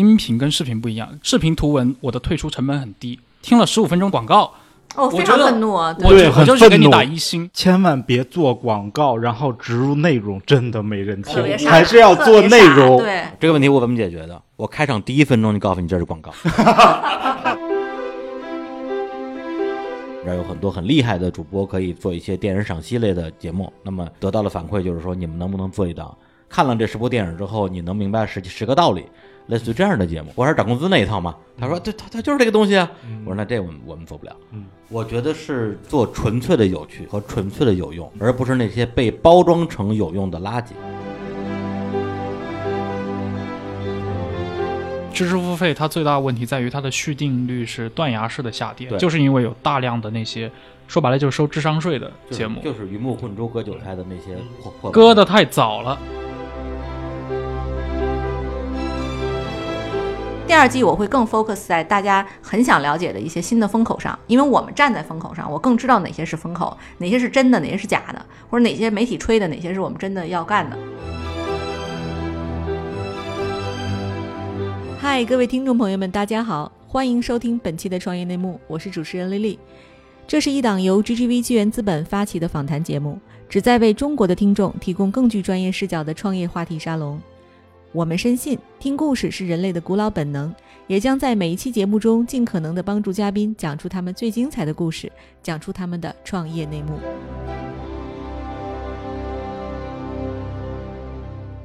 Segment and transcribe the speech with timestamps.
[0.00, 4.50] 音频跟视频不一样，视频图文我的退出成本很低，听了十五分钟广告，
[4.94, 5.94] 哦，非常我觉得愤怒啊！
[6.00, 7.48] 我对就我很愤怒就是给你打一星。
[7.52, 12.96] 千万别做广告，然后植入内容，真的没人听还是要做内容。
[12.98, 14.40] 对，这个问题我怎么解决的？
[14.56, 16.32] 我开场第一分钟就告诉你这是广告。
[20.24, 23.72] 这儿有很多很厉害的主播，可以做一些电影赏析类的节目。
[23.82, 26.16] 那么得到的反馈就是说，你们能不能做一档
[26.48, 29.06] 看了这十部电影之后，你能明白十十个道理，
[29.46, 30.32] 类似于这样的节目？
[30.34, 31.34] 我还是涨工资那一套嘛？
[31.58, 32.90] 他说，对，他他就是这个东西啊。
[33.24, 34.36] 我说那这我们我们做不了。
[34.52, 40.70] 嗯我觉得是做纯粹的有趣和纯粹的有用，而不是那些被包装成有用的垃圾。
[45.12, 50.50] 知识付费它最大的问题在于它的续订率是断崖式的下跌，对就是因为有大量的那些
[50.88, 54.38] 说白了就是收智商税的节目，就是鱼目混珠割韭菜的那些
[54.90, 55.98] 割的太早了。
[60.50, 70.76] 第二季我会更 focus 在大家很想了解的一些新的风口上，因为我们站在风口上，我更知道哪些是风口，哪些是真的，哪些是假的，或者哪些媒体吹的，哪些是我们真的要干的。
[74.98, 79.56] 嗨，各位听众朋友们，大家好，欢迎收听本期的创业内幕，我是主持人丽丽。
[80.26, 87.20] 这是一档由 GGV 纪元资本发起的访谈节目，旨在为中国的听众提供更具专业视角的创业话题沙龙。
[87.92, 90.54] 我们深信，听故事是人类的古老本能，
[90.86, 95.10] 也将在每一期节目中尽可能的帮助嘉宾讲出他们最精彩的故事，
[95.42, 96.96] 讲出他们的创业内幕。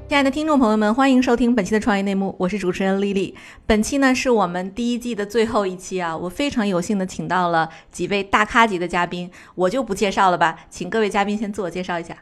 [0.08, 3.36] 亲爱的听众朋友们，欢迎收听本期的创业内幕，我是主持人丽丽。
[3.68, 12.18] 本期呢是我们第一季的最后一期啊，我非常有幸的请到了几位大咖级的嘉宾，我就不介绍了吧，请各位嘉宾先自我介绍一下。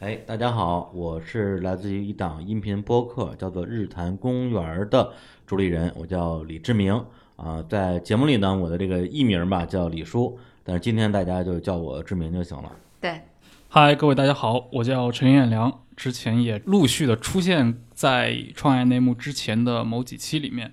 [0.00, 5.12] 哎，大家好，我是来自于一档音频播客，叫做《日坛公园》的
[5.44, 7.04] 主理人，我叫李志明
[7.34, 12.70] 啊、在节目里呢，我的这个艺名吧叫李叔，但是今天大家就叫我志明就行了。
[13.00, 13.22] 对，
[13.68, 20.70] 嗨，各位大家好，我叫陈彦良，之前也陆续的出现在创业内幕之前的某几期里面。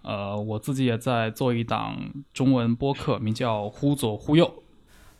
[0.00, 1.96] 呃，我自己也在做一档
[2.32, 4.46] 中文播客，名叫《忽左忽右》。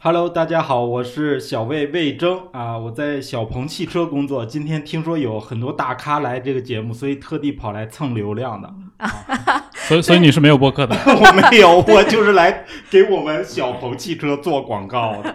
[0.04, 4.44] Hello，大家好，我是小魏魏征啊，我在小鹏汽车工作。
[4.44, 8.68] 今天听说有很多大咖来这个节目，所以特地跑来蹭流量的。
[9.86, 10.96] 所以， 所以你是没有播客的。
[11.06, 15.32] 我没有，我就是来给我们小鹏汽车做广告的。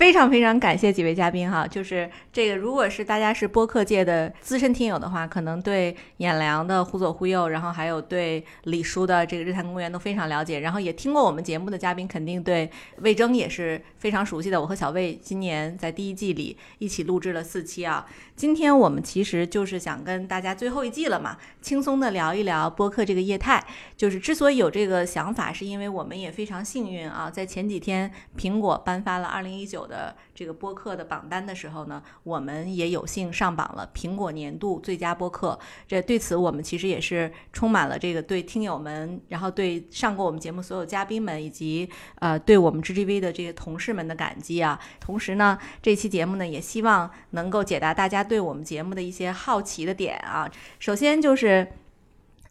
[0.00, 12.70] 非常非常感谢几位嘉宾哈，就是这个，如果是大家是播客界的资深听友的话，可能对演良的忽左忽右，然后还有对李叔的这个日坛公园都非常了解，然后也听过我们节目的嘉宾，肯定对
[13.02, 14.58] 魏征也是非常熟悉的。
[14.58, 23.62] 我和小魏今年在第一季里一起录制了四期啊，今天我们其实就是想跟大家最后一季了嘛，轻松的聊一聊播客这个业态。
[23.98, 35.58] 就是之所以有这个想法，是因为我们也非常幸运啊，在前几天苹果颁发了二零一九的这个播客的榜单的时候呢，我们也有幸上榜了苹果年度最佳播客。
[35.86, 41.90] 这对此我们其实也是充满了这个对听友们，然后对上过我们节目所有嘉宾们，以及
[42.20, 44.80] 呃对我们 GGV 的这些同事们的感激啊。
[45.00, 48.24] 同时呢，这期节目呢也希望能够解答大家。
[48.24, 50.50] 对我们节目的一些好奇的点啊。
[50.78, 51.66] 首先就是。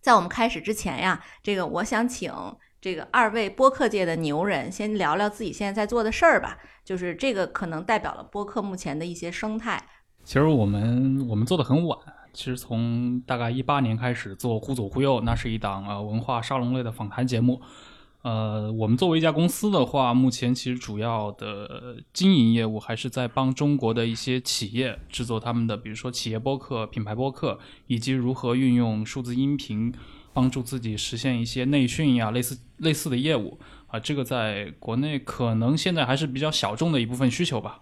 [0.01, 2.33] 在我们开始之前呀，这个我想请
[2.79, 6.57] 这个二位播客界的牛人先聊聊自己现在在做的事儿吧。
[6.89, 9.79] 就是这个可能代表了播客目前的一些生态。
[10.23, 11.95] 其实我们我们做的很晚，
[12.33, 17.61] 其实从大概一八年开始做《忽左忽右》，那是一档呃文化沙龙类的访谈节目。
[18.23, 29.93] 呃，我们作为一家公司的话，目前其实主要的经营业务还是在帮中国的一些企业制作他们的，比如说企业播客、品牌播客，以及如何运用数字音频
[30.33, 33.99] 帮助自己实现一些内训呀、类似类似的业务啊。
[33.99, 37.81] 这个在国内可能现在还是比较小众的一部分需求吧。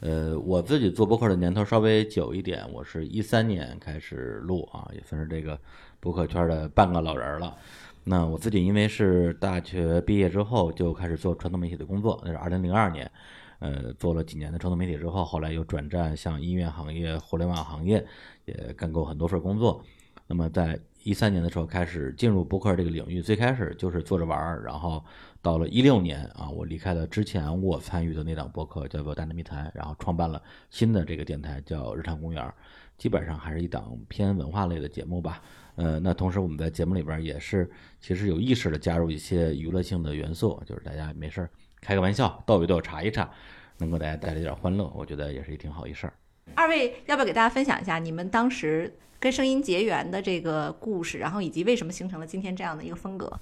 [0.00, 5.58] 呃，我自己做播客的年头稍微久一点，我是一三年开始录啊，也算是这个
[5.98, 7.56] 播客圈的半个老人了。
[8.04, 13.10] 那我自己因为是大学毕业之后就开始做传统媒体的工作，那是二零零二年，
[13.58, 18.06] 呃，做了几年的传统媒体之后，后来又转战像音乐行业、互联网行业，
[18.44, 19.82] 也干过很多份工作。
[20.28, 25.04] 那么在一三年的时候开始进入播客这个领域，最开始就是做着玩儿，然后
[25.40, 32.52] 到了一六年啊，我离开了之前我参与的那档播客叫做《大内密谈》，然后创办了新的这个电台叫日常公园，
[32.96, 35.40] 基本上还是一档偏文化类的节目吧。
[35.76, 37.70] 呃，那同时我们在节目里边也是
[38.00, 43.30] 其实有意识的加入一些娱乐性的元素，就是大家没事儿开个玩笑，逗一逗，查一查，
[43.78, 46.12] 能够大家带来一点欢乐，我觉得也是一挺好一事儿。
[46.54, 53.32] 二位要不要给大家分享一下你们当时跟声音结缘的这个故事，然后以及为什么形成了今天这样的一个风格？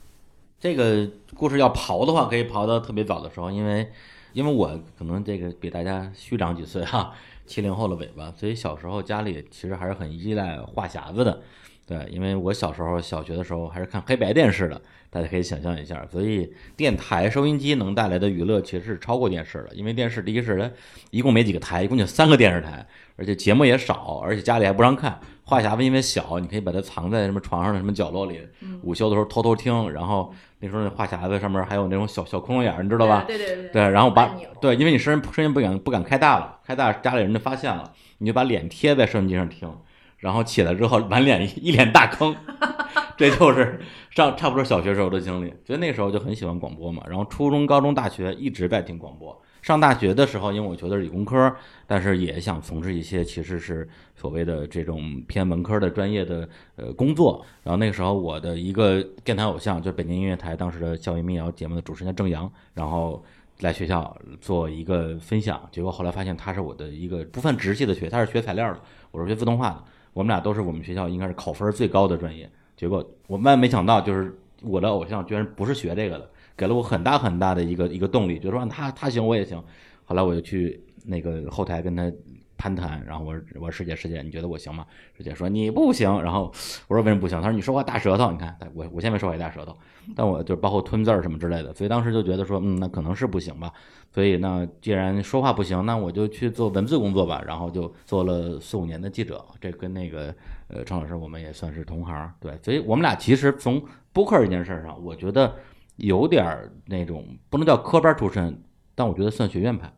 [0.58, 3.90] 这个故事要刨的话，可以刨到特别早的时候，因为
[4.32, 7.14] 因为我可能这个比大家虚长几岁哈，
[7.46, 11.42] 七零后的尾巴，所以小时候家里其实还是很依赖话匣子的。
[11.86, 19.74] 对，因为我小时候小学的时候还是看黑白电视的，大家可以想象一下，所以电台收音机能带来的娱乐其实是超过电视的。
[19.74, 20.68] 因为电视第一是它
[21.10, 22.84] 一共没几个台，一共就三个电视台，
[23.14, 25.16] 而且节目也少，而且家里还不让看。
[25.44, 28.40] 话匣子因为小，你可以把它藏在什么床上的什么角落里，
[28.82, 29.88] 午休的时候偷偷听。
[29.92, 33.22] 然后那时候那话匣子上面还有那种小小窟窿眼儿，你知道吧？
[33.28, 39.72] 对对对对，然后把对，因为你声音声音不敢不敢开大了，开大家里人就发现了，你就把脸贴在收音机上听，
[40.18, 42.34] 然后起来之后满脸一脸大坑，
[43.16, 43.80] 这就是
[44.10, 45.52] 上差不多小学时候的经历。
[45.64, 49.40] 所以那时候就很喜欢广播嘛，然后初中、高中、大学一直在听广播。
[49.62, 51.52] 上大学的时候，因为我学的是理工科，
[51.88, 57.44] 但是也想从事一些其实是所谓的这种偏文科的专业的呃工作。
[57.64, 63.24] 然后那个时候，我的一个电台偶像就是北京音乐台当时的校园民谣节目的主持人郑阳，然后
[63.58, 65.60] 来学校做一个分享。
[65.72, 68.80] 结果后来发现他是我的一个不算直系的学，他是学材料的，
[69.10, 69.82] 我是学自动化的。
[70.16, 72.50] 我们俩都是我们学校应该是考分最高的专业。
[72.74, 76.30] 结果我万万没想到，就是我的偶像居然不是学这个的。
[76.56, 79.62] 给了我很大很大的一个一个动力，就说他他行我也行。
[80.06, 82.10] 后来我就去那个后台跟他
[82.56, 84.86] 攀谈，然后我说我说师姐师姐，你觉得我行吗？
[85.16, 86.22] 师姐说你不行。
[86.22, 86.52] 然后
[86.88, 87.40] 我说为什么不行？
[87.40, 89.76] 他说你说话大舌头，你看我我现在没说话也大舌头，
[90.14, 93.72] 但我就包括吞字儿什么之类的，所以当时就觉得说嗯那可能是不行吧。
[94.12, 97.42] 所以那既然说话不行，那我就去做文字工作吧。
[97.46, 100.34] 然后就做了四五年的记者，这跟那个
[100.68, 103.82] 呃程老师我们也算是同行，对，所以我们俩其实从
[104.12, 105.54] 播客这件事儿上，我觉得。
[105.96, 108.62] 有点儿那种不能叫科班出身，
[108.94, 109.90] 但我觉得算学院派，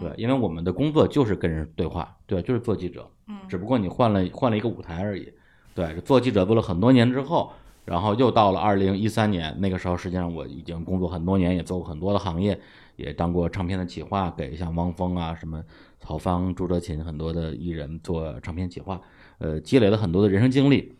[0.00, 5.32] 对，因为我们的工作就是跟人对话，对，就是做记者，嗯只不过你换了换了一个舞台而已，
[5.74, 7.52] 对，做记者做了很多年之后，
[7.84, 12.58] 然后又到了二零一三年，那个时候实际上我已经工作很多年，也做过很多的行业，
[12.96, 15.62] 也当过唱片的企划，给像汪峰啊、什么
[16.00, 19.00] 曹芳、朱哲琴很多的艺人做唱片企划，
[19.38, 20.94] 呃，积累了很多的人生经历，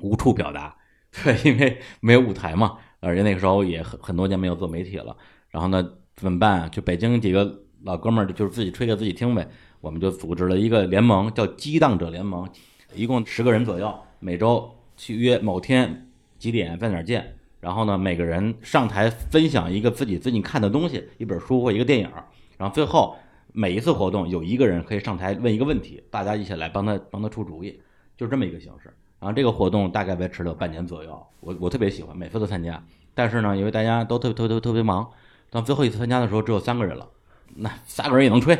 [0.00, 0.76] 无处表达，
[1.24, 2.78] 对，因为没有舞台嘛。
[3.00, 5.16] 而且那个时候也很很多年没有做媒体了，
[5.50, 6.68] 然后呢怎么办啊？
[6.68, 9.48] 就北京几个老哥们儿，就是自己吹给自己听呗。
[9.80, 12.48] 我们就组织了一个联盟，叫激荡者联盟，
[12.94, 16.08] 一共十个人左右，每周去约某天
[16.38, 17.36] 几点在哪儿见。
[17.60, 22.08] 然后呢，每个人上台分享一个自己最近看的东西，一本书或一个电影。
[22.56, 23.16] 然后最后
[23.52, 27.80] 每一次活动有一个人可以上台问一个问题，大家一起来帮他帮他出主意，
[28.16, 28.92] 就这么一个形式。
[29.18, 32.84] 然后这个活动大概维持了半年左右，我我特别喜欢，每次都参加。
[33.14, 35.08] 但是呢，因为大家都特别特特特别忙，
[35.50, 37.08] 到最后一次参加的时候只有三个人了，
[37.56, 38.58] 那仨个人也能吹。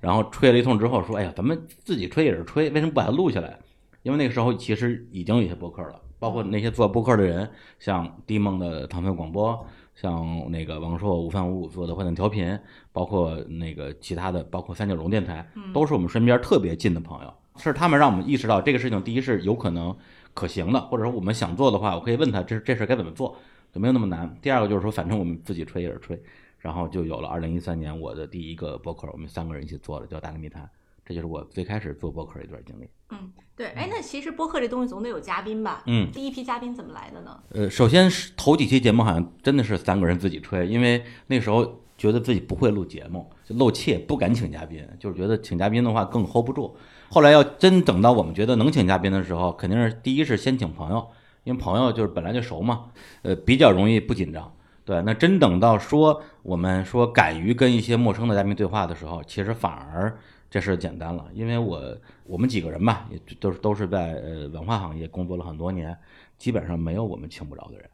[0.00, 3.58] 然后吹了一通之后说：“哎呀，咱们自己吹也是吹，为什么不把它录下来？”
[4.02, 12.58] 因为那个时候其实已经有一些播客了，包括那些做播客的人，像低梦的唐飞广播，像那个王硕、吴范武做的坏蛋调频，
[12.92, 17.34] 包括那个其他的，包括三角龙电台，都是我们身边特别近的朋友。
[17.56, 19.94] 是他们让我们意识到这个事情，第一是有可能
[20.32, 23.36] 可行的，或者说我们想做的话，我可以问他这这事该怎么做，
[23.70, 24.34] 就没有那么难。
[24.40, 26.18] 第二个就是说，反正我们自己吹也是吹，
[26.60, 30.62] 然后就有了二零一三年我的第一个播客，我们三个人一起做的叫《大内密探》，
[31.04, 32.88] 这就是我最开始做播客的一段经历。
[33.10, 35.82] 嗯，对，哎，那其实播客这东西总得有嘉宾吧？
[35.86, 37.42] 嗯，第一批嘉宾怎么来的呢？
[37.50, 46.76] 呃，首先是头几期节目好像真的是三个人自己吹，因为那时候觉得自己不会录节目，就露怯，不敢请嘉宾，就是觉得请嘉宾的话更 hold 不住。
[47.08, 51.08] 后来要真等到我们觉得能请嘉宾的时候，肯定是第一是先请朋友，
[51.42, 52.84] 因为朋友就是本来就熟嘛，
[53.22, 54.52] 呃，比较容易不紧张。
[54.90, 60.18] 对，那真等到说我们说敢于跟一些陌生的嘉宾对话的时候，其实反而
[60.50, 65.96] 这事简单了，因为我我们几个人吧，也都是都是在呃文化行业工作了很多年，
[66.38, 67.88] 基本上没有我们请不着的人，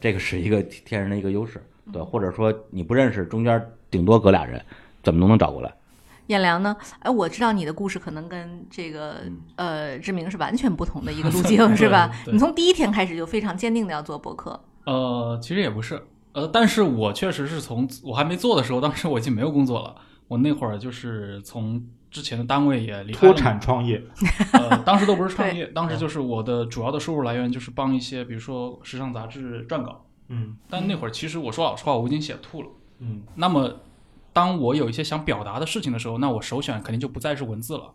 [0.00, 4.60] 这个是一个天然的一个优势，对，或者说你不认识，中间顶多隔俩人，
[5.04, 5.72] 怎么都能找过来。
[6.26, 6.76] 燕良呢？
[6.98, 9.18] 哎，我知道你的故事可能跟这个
[9.54, 12.10] 呃志明是完全不同的一个路径， 是吧？
[12.32, 19.94] 你从第一天开始就非常坚定的要做博客，呃，其实也不是，呃，但是我确实是从我还没做的时候，当时我已经没有工作了。
[20.28, 24.00] 我那会儿就是从之前的单位也离开脱，产创业，
[24.52, 30.06] 呃，当时都不是创业，当时就是我的主要的收入来源就是帮一些，比如说时尚杂志撰稿。
[30.28, 32.68] 嗯但那会儿其实我说老实话，我已经写吐了。
[33.00, 33.80] 嗯那么，
[34.32, 37.92] 当我有一些想表达的事情的时候，那我首选肯定就不再是文字了。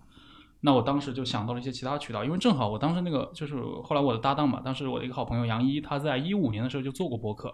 [0.59, 7.53] 那我当时就想到了一些其他渠道，因为正好我当时那个就是后来我的搭档嘛，当时我的一个好朋友杨一，他在一五年的时候就做过博客，那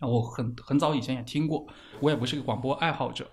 [0.00, 1.66] 我很很早以前也听过，
[2.00, 3.28] 我也不是个广播爱好者，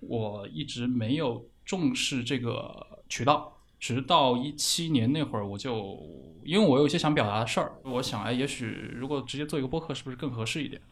[0.00, 3.54] 我一直没有重视这个渠道。
[3.80, 5.96] 直到一七年那会儿，我就
[6.42, 10.82] 因为我有一些想表达的事儿，我想哎，也许如果直接做一个播客，是不是更合适一点？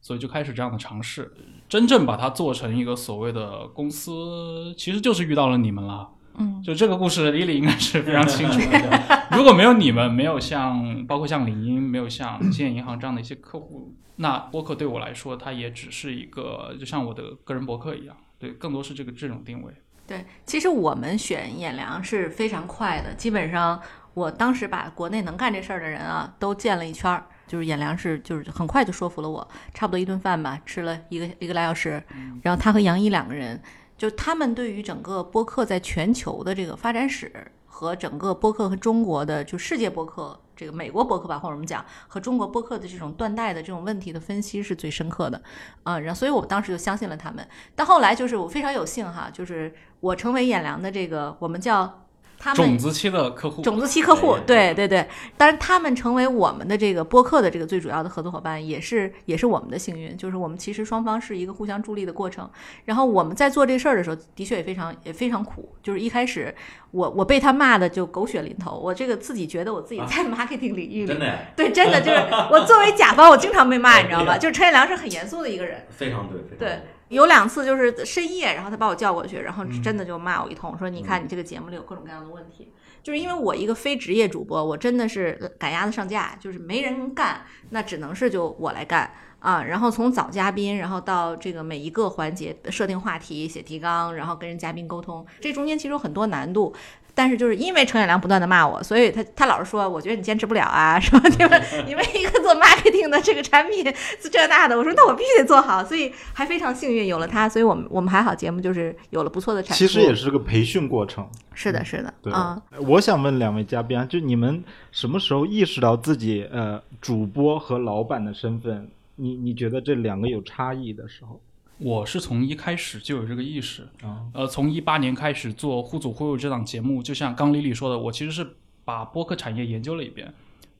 [0.00, 1.34] 所以就开始这样的尝试。
[1.68, 6.12] 真正把它做成一个所谓的公司，其实就是遇到了你们了。
[6.36, 9.26] 嗯，就这个故事，李李应该是非常清楚的。
[9.36, 19.72] 如果没有你们，没有像包括像李英，没有像建业银行这样的一些客户，那播客对我来说，它也只是一个，就像我的个人博客一样，对，更多是这个这种定位。
[20.06, 23.80] 对，其实我们选演良是非常快的，基本上
[24.12, 32.02] 我当时把国内能干这事儿的人啊都见了一圈儿，就是演良是就是很快就说服了我，差不多一顿饭吧，吃了一个一个来小时，
[32.42, 33.60] 然后他和杨一两个人，
[33.96, 40.40] 就他们对于整个播客在全球的这个发展史和整个播客和中国的就世界播客。
[40.56, 45.42] 这个美国播客吧，或者我们讲和中国播客的这种断代的这种问题的分析是最深刻的，
[45.82, 47.44] 啊、然后所以我当时就相信了他们。
[47.74, 52.03] 但后来就是我非常有幸哈，就是我成为演良的这个我们叫
[52.44, 55.08] 他们种子期的客户，种子期客户，对对对，
[55.38, 62.48] 当然他们成为我们的这个播客的这个最主要的合作伙伴，也是也是我们的幸运，就是我们其实双方是一个互相助力的过程。
[62.84, 66.54] 然后我们在做这事儿的时候，的确也非常也非常苦，就是一开始
[66.90, 72.18] 我我被他骂的就狗血淋头，我这个自己觉得我自己在 marketing 领域里，真的，对，真的就是
[72.52, 74.36] 我作为甲方，我经常被骂，你知道吧？
[74.36, 89.62] 就是陈彦良是很严肃的一个人，非常对，非常对，有两次就是深夜，然后他把我叫过去，然后真的就骂我一通，说你看你这个节目里有各种各样的问题，就是因为我一个非职业主播，我真的是赶鸭子上架，就是没人干，那只能是就我来干啊。
[89.64, 96.74] 然后从找嘉宾，然后到这个每一个环节设定话题、写提纲，然后跟人嘉宾沟通，这中间其实有很多难度。
[97.14, 103.84] 但是就是因为程远良不断的骂我，所以他他老是说，我觉得你坚持不了啊， 说你们你们一个做 marketing 的这个产品
[104.30, 109.78] 这那的，我说那我必须得做好，所以还非常幸运有了他，所以我们我们还好节目就是有了不错的产出。
[109.78, 111.28] 其实也是个培训过程。
[111.54, 118.90] 是的，是的，对，啊、我想问两位嘉宾啊，就你们什么时候意识到自己呃主播和老板的身份？
[119.16, 121.40] 你你觉得这两个有差异的时候？
[121.78, 128.46] 我是从一开始就有这个意识，啊，呃，从一八年开始做《忽左忽右》这档节目，就像刚丽丽说的，我其实是
[128.84, 130.32] 把播客产业研究了一遍，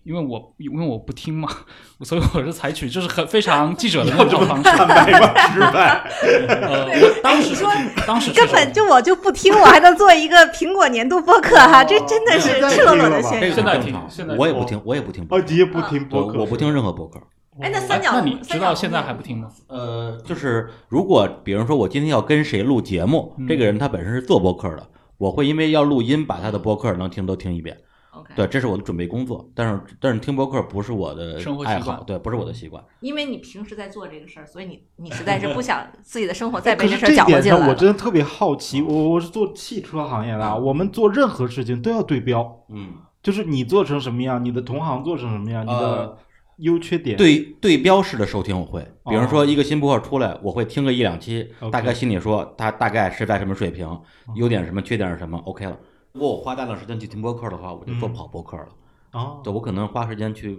[0.05, 1.49] 因为我因为我不听嘛，
[2.03, 4.71] 所以我是采取就是很非常记者的那种 方式。
[4.71, 6.11] 坦白吧，直白。
[6.49, 7.69] 呃，我当时说
[8.07, 13.55] 当时根本就我就不听，我还能做一个苹果年度播客哈，这真的是赤裸裸的听了吧炫耀。
[13.57, 16.35] 现在听现在听我也不听，我也不听播哦，客，你也不听播客？
[16.35, 17.21] 我我不听任何播客。
[17.61, 19.51] 哎，那哎三角龙，那你直到现在还不听吗？
[19.69, 24.87] 呃，就是如果比如说我今天要跟谁录节目，嗯这个人他本身是做播客的，
[25.19, 27.77] 我会因为要录音把他的播客能听都听一遍。
[28.13, 29.45] OK，对，这是我的准备工作。
[29.57, 32.83] 但是但是听播客不是我的生活习惯爱好，对，不是我的习惯。
[33.01, 37.73] 因为你平时在做这个事儿，所以你你实在是不想 自己的生活再被这事儿搅和这一点上，进来了。
[37.73, 38.81] 我真的特别好奇。
[38.83, 46.19] 我我是做汽车行业的啊，我们做任何事情都要对标，嗯，就是你做成什么样，你的同行做成什么样，你的呃，
[46.59, 47.17] 优缺点。
[47.17, 53.89] 对对标式的收听我会，比如哦说一个新播客出来，我会听个一两期，大概心里说他大概是在什么水平，
[54.35, 55.79] 优点是什么，缺点是什么，OK 了。
[56.13, 58.69] 如果我花大量时间去听播客的话，我就做嗯跑播客了。
[59.13, 60.59] 哦，对，我可能花时间去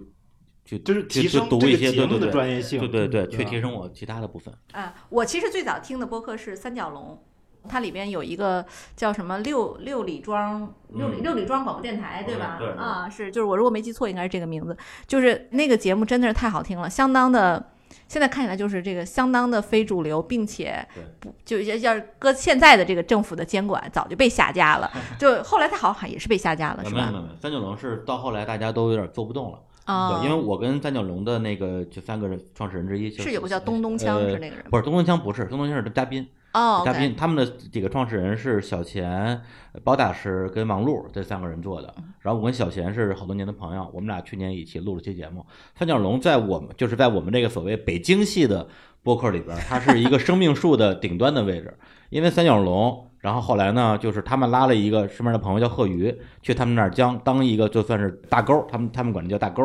[0.66, 2.80] 去就是提升读一些，个节目的对对对，专业性。
[2.80, 4.54] 对对对，去提升我其他的部分。
[4.72, 7.22] 啊，我其实最早听的播客是三角龙，
[7.68, 12.60] 它里边有一个叫什么六六里庄六里嗯六里庄广播电台，对吧？
[12.78, 14.76] 啊，是，就是我如果没记错，应该是这个名字。
[15.08, 17.72] 就是那个节目真的是太好听了，相当的。
[18.08, 20.86] 现在看起来就是这个相当的非主流，并且
[21.20, 24.92] 不就要要是搁现在的这个政府的监管，早就被下架了。
[25.18, 27.08] 就后来它好像也是被下架了，是吧？
[27.12, 29.60] 没有没有，三角龙是到后来大家都有点做不动了。
[29.86, 39.42] 啊，对，因为我跟三角龙的那个就三个人创始人之一就是有个叫东东锵呃是那个人吗不是东东枪，不是东东枪是嘉宾，哦嘉宾他们的几个创始人是小钱、
[39.84, 41.94] 包大师跟王璐这三个人做的。
[41.98, 45.46] 嗯然后我跟小钱是好多年的朋友，我们俩去年一起录了期节目。
[45.78, 48.68] 三角龙在我们就是在我们这个所谓北京系的
[49.04, 51.72] 播客里边，它是一个生命树的顶端的位置。
[52.10, 59.64] 因为三角龙，然后后来呢，就是他们拉了一个身边的朋友叫贺宇，去他们那儿将当一个就算是大钩，他们他们管这叫大钩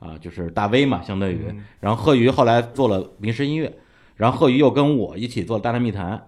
[0.00, 1.46] 啊，就是大 V 嘛，相当于。
[1.48, 3.72] 嗯然后贺宇后来做了民诗音乐，
[4.16, 6.18] 然后贺宇又跟我一起做了《大内密谈》，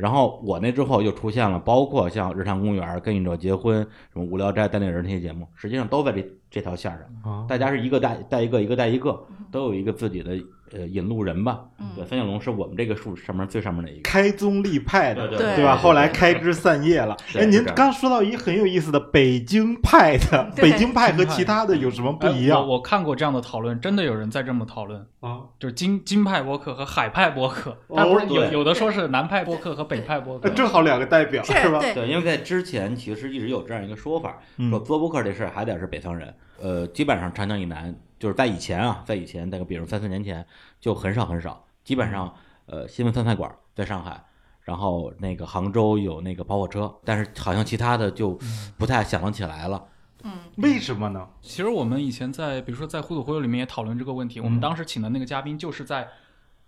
[0.00, 7.32] 然后我那之后又出现了，包括像《日常公园》《跟你者结婚》什么《无聊斋》《单立人》那些节目，实际上都在这这条线上。
[7.32, 9.26] 啊，大家是一个带带一个，一个带一个。
[9.52, 10.38] 都有一个自己的
[10.72, 11.62] 呃引路人吧。
[11.80, 14.02] 嗯对，三角龙是我们这个数上面最上面的一个。
[14.02, 15.76] 开宗立派的，对对对吧？
[15.76, 17.16] 后来开枝散叶了。
[17.34, 25.40] 哎，您刚说到一个很有意思的北京派的，北京派和其他的有什么不一样哎我我看过这样的讨论，真的有人在这么讨论，啊？
[25.58, 31.80] 就是金金派博客和海派博客，但不是有对有的说是南派博客和北派博客呃，正好两个代表是吧？
[31.80, 36.32] 对对，因为在之前其实一直有这样一个说法，嗯说做博客这事儿还得是北方人。
[36.60, 40.46] 呃，基本上长江以南，就是在以前啊，在以前那个，比如三四年前
[40.80, 42.34] 就很少很少，基本上
[42.66, 44.22] 呃新闻酸菜馆在上海，
[44.62, 48.38] 然后那个杭州有那个跑火车，但是好像其他的就
[48.76, 49.86] 不太想得起来了。
[50.22, 51.26] 嗯为什么呢？
[51.40, 54.38] 其实我们以前在，比如说在《互左互右》里面也讨论这个问题。
[54.38, 56.06] 我们当时请的那个嘉宾就是在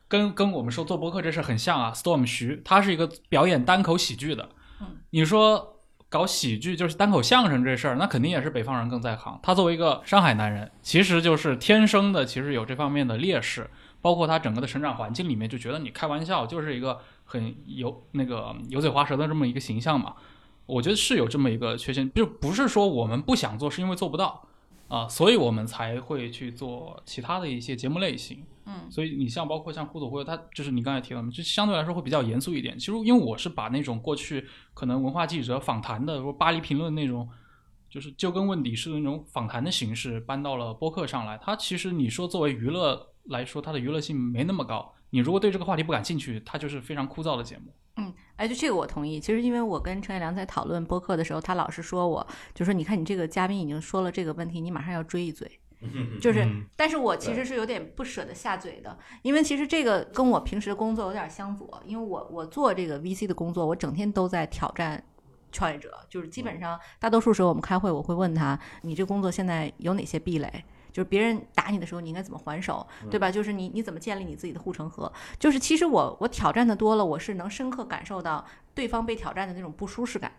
[0.09, 4.49] 跟跟我们说做播客这事很像啊，Storm 徐，他是一个表演单口喜剧的。
[4.81, 5.77] 嗯，你说
[6.13, 9.41] 搞喜剧就是单口相声这事儿，那肯定也是北方人更在行。
[9.43, 13.71] 他作为一个上海男人，其实就是天生的，其实有这方面的劣势。
[14.03, 20.15] 包括他整个的成长环境里面，就觉得你开玩笑就是一个很油那个油嘴滑舌的这么一个形象嘛。
[20.67, 24.43] 我觉得是有这么一个缺陷，就不是说我们不想做，是因为做不到
[24.89, 28.45] 啊、所以我们才会去做其他的一些节目类型。
[28.65, 32.79] 嗯所以你像包括像互左互右，它就是你刚才提到的，就相对来说会比较严肃一点。
[32.79, 37.29] 其实因为我是把那种过去可能文化记者访谈的，说巴黎评论那种，
[37.91, 41.39] 就是就根问底式的那种访谈的形式搬到了播客上来。
[41.43, 44.95] 它其实你说作为娱乐来说，它的娱乐性没那么高。
[45.11, 47.75] 你如果对这个话题不感兴趣，它就是非常枯燥的节目。
[47.97, 49.21] 嗯，哎，就这个我同意。
[49.21, 55.61] 其实因为我跟陈彦良在讨论播客的时候，他老是说我，就说你看你这个嘉宾已经说了这个问题，你马上要追一嘴。
[56.21, 65.03] 就是，嗯但是我其实是有点不舍得下嘴的，因为其实这个跟我平时的工作有点相左，因为我我做这个 VC 的工作，我整天都在挑战
[65.51, 70.65] 创业者，就是基本上大多数时候我们开会，我会问他，你这工作现在有哪些壁垒？
[70.93, 73.31] 就是别人打你的时候，你应该怎么还手，对吧？
[73.31, 75.11] 就是你你怎么建立你自己的护城河？
[75.39, 80.31] 就是其实我我挑战的多了，我是能深刻感受到对方被挑战的那种不舒适感。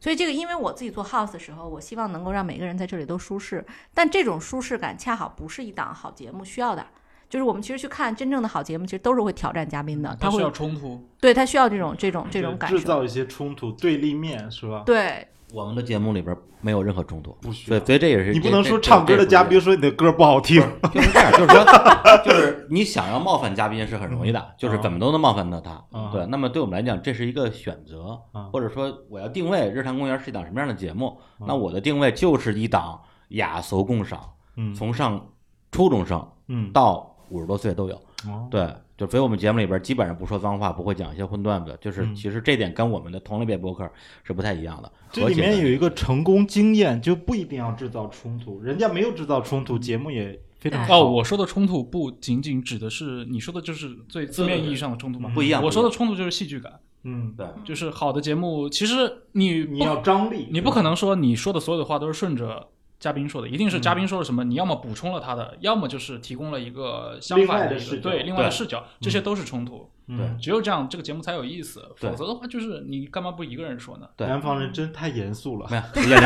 [0.00, 6.86] 所以这个，因为我自己做 house 的时候，我希望能够让每个人在这里都舒适，但这种舒适感恰好不是一档好节目需要的。
[7.28, 11.04] 就是我们其实去看真正的好节目，其实都是会挑战嘉宾的，他会要冲突。
[11.20, 12.78] 对他需要这种这种这种感受。
[12.78, 14.84] 制造一些冲突、对立面是吧？
[14.86, 17.78] 对，我们的节目里边没有任何冲突，不需要。
[17.78, 20.60] 所以所以这也是你不能说唱歌的嘉宾说你的歌不好听，
[20.92, 21.64] 就是这样，就是说，
[22.24, 25.82] 就是你想要冒犯嘉宾是很容易的，就是怎么都能冒犯到他。
[25.92, 26.10] 嗯。
[26.12, 31.46] 对，那么对我们来讲，这是一个选择嗯，或者说我要定位《日坛公园》是一档什么样的节目，嗯。
[31.46, 34.20] 那我的定位就是一档雅俗共赏，
[34.56, 34.74] 嗯。
[34.74, 35.28] 从上
[35.70, 38.00] 初中生嗯，到五十多岁都有。
[38.26, 43.88] 哦对，就所以我们节目里边基本上不说脏话，不会讲一些荤段子，就是嗯其实这点跟我们的同类别播客
[44.24, 44.90] 是不太一样的。
[45.12, 51.00] 这里面有一个成功经验，就不一定要制造冲突，人家没有制造冲突，节目也非常好。
[51.00, 55.30] 哦，我说的冲突不仅仅指的是你说的就是最字面意义上的冲突吗？
[55.34, 56.72] 不一样我说的冲突就是戏剧感，
[57.04, 68.02] 嗯，对，就是好的节目，其实你你要张力，你不可能说你说的所有的话都是顺着嘉宾说的，一定是嘉宾说了什么，你要么补充了他的，要么就是提供了一个相另反一个的视角。
[68.02, 69.90] 对另外的对视角，这些都是冲突。
[70.08, 71.82] 嗯只有这样，这个节目才有意思。
[71.96, 74.06] 否则的话，就是你干嘛不一个人说呢？
[74.16, 75.66] 对南方人真太严肃了。
[75.70, 76.22] 没有，演员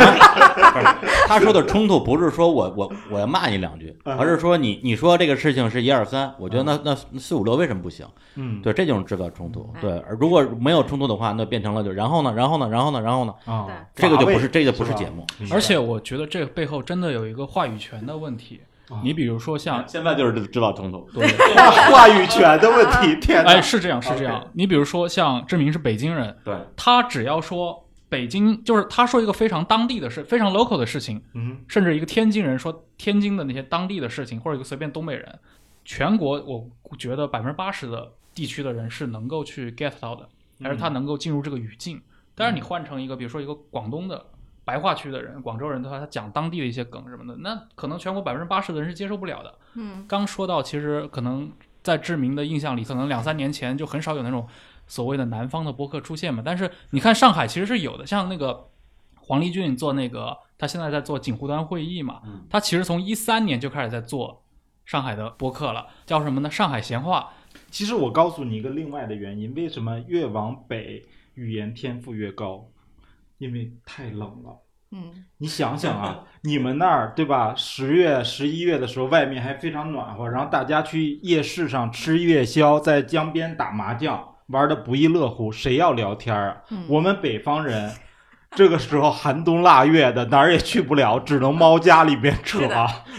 [1.27, 8.07] 他说的冲突，不是说我我我要骂你两句，嗯而是说你你说这个事情是一二三，我觉得那那那四五六为什么不行？
[8.35, 9.71] 嗯，对，这就是制造冲突。
[9.77, 15.27] 嗯对，而如果没有冲突的话，那变成了就然后呢，然后呢，然后呢，然后呢，啊，这个就不是这个不是节目。
[15.51, 18.61] 而且我觉得这个背后真的有一个话语权的问题。
[18.91, 21.07] 啊你比如说像，现在就是知道总统。
[21.15, 21.27] 对，
[21.91, 23.53] 话语权的问题，天哪！
[23.53, 24.47] 哎，是这样，是这样。
[24.53, 35.39] 你比如说像志明是北京人，对，他只要说北京，就是他说一个非常当地的事，非常 local 的事情，嗯，甚至一个天津人说天津的那些当地的事情，或者一个随便东北人，
[35.85, 40.29] 全国我觉得百分之八十的地区的人是能够去 get 到的，
[40.65, 42.01] 而是他能够进入这个语境。
[42.35, 44.25] 但是你换成一个，比如说一个广东的
[44.71, 49.53] 白话区的人、广州人的话，他讲当地的一些梗什么的，那可能全国百分之八十的人是接受不了的。
[49.75, 51.51] 嗯刚说到，其实可能
[51.83, 54.47] 在志明的印象里，可能两三年前就很少有那种
[54.87, 56.41] 所谓的南方的播客出现嘛。
[56.47, 58.69] 但是你看上海其实是有的，像那个
[59.17, 64.41] 黄立俊做那个，他现在在做锦湖端会议嘛，嗯他其实从一三年就开始在做
[64.85, 66.49] 上海的播客了，叫什么呢？
[66.49, 67.31] 上海闲话。
[67.73, 71.05] 其实我告诉你一个另外的原因，为什么越往北
[71.35, 72.70] 语言天赋越高？
[73.41, 74.63] 因为太冷了。
[74.93, 77.55] 嗯你想想啊，你们那儿对吧？
[77.57, 85.51] 十月、十一月的时候，外面还非常暖和，然后大家去夜市上吃夜宵，在江边打麻将，玩的不亦乐乎。
[85.51, 86.63] 谁要聊天啊？
[86.71, 87.91] 嗯，我们北方人
[88.51, 92.69] 这个时候寒冬腊月的，哪儿也去不了，只能猫家里边扯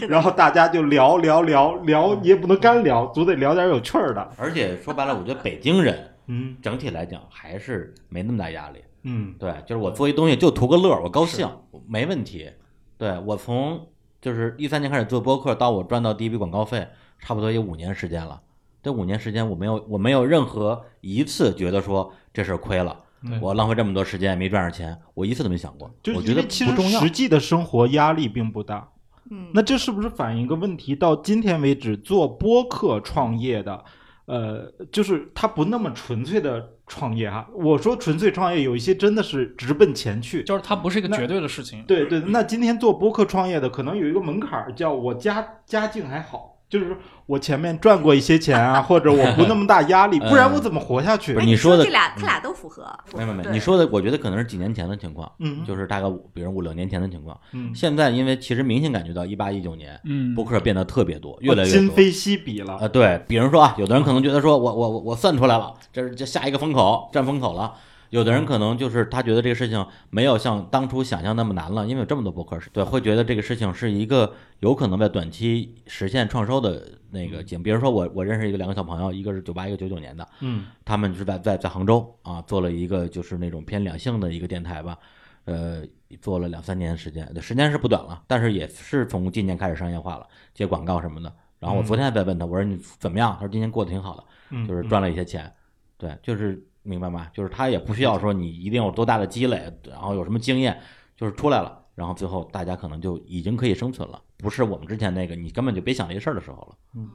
[0.06, 4.30] 然后大家就聊聊聊聊，也不能干聊，总得聊点有趣儿的。
[4.36, 8.84] 而且说白了，我觉得北京人嗯整体来讲还是没那么大压力。
[9.04, 11.48] 嗯对，就是我做一东西就图个乐儿，我高兴，
[11.86, 12.50] 没问题。
[12.96, 13.88] 对我从
[14.20, 16.86] 就是一三年开始做播客，到我赚到第一笔广告费，
[17.18, 18.40] 差不多有五年时间了。
[18.82, 22.96] 这五年时间，我没有我没有任何一次觉得说这事儿亏了，
[23.40, 25.92] 我浪费这么多时间没赚着钱，我一次都没想过。
[26.02, 27.10] 就我觉得其实实。
[27.10, 28.88] 际的生活压力并不大。
[29.30, 30.94] 嗯，那这是不是反映一个问题？
[30.94, 33.84] 到今天为止，做播客创业的，
[34.26, 37.48] 呃，就是他不那么纯粹的创业哈。
[37.54, 40.42] 我说纯粹创业，有一些真的是直奔前去。
[40.42, 41.82] 就是它不是一个那绝对的事情。
[41.84, 51.38] 对对，那今天做播客创业的，可能有一个门槛儿，叫我家家境还好，就是我前面赚过一些钱啊， 或者我不那么大压力，不然我怎么活下去不？
[51.38, 52.82] 哎是你说的这俩，他俩都符合。
[53.14, 57.38] 没没没，你说的，我觉得可能是几年前的情况，嗯就是大概五，比如五六年前的情况。
[57.52, 61.78] 嗯，现在因为其实明显感觉到一八一九年嗯，播客变得特别多，越来越多。
[61.78, 62.78] 今非昔比了。
[62.78, 67.74] 啊，对，比如说啊，有的人可能觉得说我我我我算出来了，这是这下一个风口，占风口了。
[68.12, 77.64] 有的人可能就是他觉得这个事情没有像当初想象那么难了，因为有这么多博客，对，会觉得这个事情是一个有可能在短期实现创收的那个节目。
[77.64, 84.98] 比如说我我认识一个两个小朋友，一个是九八，一个九九年的，嗯他们是在在在杭州啊做了一个就是那种偏两性的一个电台吧，
[85.46, 85.82] 呃，
[86.20, 91.32] 做了两三年时间，时间是不短了，但是也是从今年开始商业化了，接广告什么的。
[91.58, 93.32] 然后我昨天还在问他，我说你怎么样？
[93.34, 95.50] 他说今年过得挺好的，嗯，就是赚了一些钱。
[95.96, 97.28] 对，就是明白吗？
[97.32, 100.80] 就是他也不需要说你一定有多大的积累，然后有什么经验，
[101.16, 106.76] 就是出来了，然后最后大家可能就已经可以生存了，不是我们之前那个你根本就别想这些事儿的时候了。
[106.96, 107.08] 嗯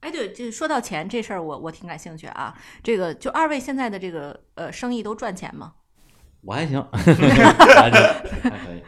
[0.00, 2.56] 哎，对，就说到钱这事儿，我我挺感兴趣啊。
[2.82, 5.74] 这个就二位现在的这个呃生意都赚钱吗？
[6.40, 7.20] 我还行， 还行，
[8.42, 8.82] 还可以。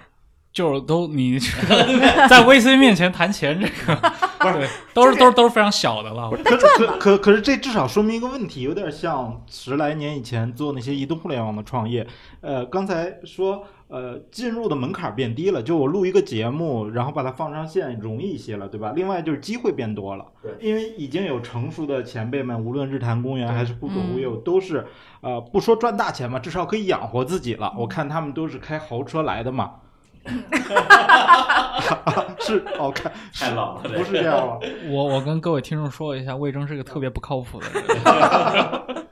[0.53, 1.39] 就是都你
[2.29, 3.97] 在 VC 面前谈钱，这个
[4.39, 6.31] 不是都是都是都是非常小的了。
[6.45, 12.07] 可可可可是这至少说明一个问题，有点像十来年以前做那些移动互联网的创业。
[12.43, 18.93] 呃，刚才说呃进入的门槛变低了，就我录一个节目，然后把它放上线容易一些了，对吧？
[18.95, 24.87] 另外就是机会变多了，对因为已经有成熟的前辈们，无论日坛公园还是忽左忽右，都是
[25.23, 27.73] 呃不说赚大钱嘛，至少可以养活自己了。
[27.79, 29.77] 我看他们都是开豪车来的嘛。
[32.39, 34.59] 是哦，看太老了不是这样吗？
[34.91, 37.83] 我我跟各位听众说一下，魏征是个特别不靠谱的人。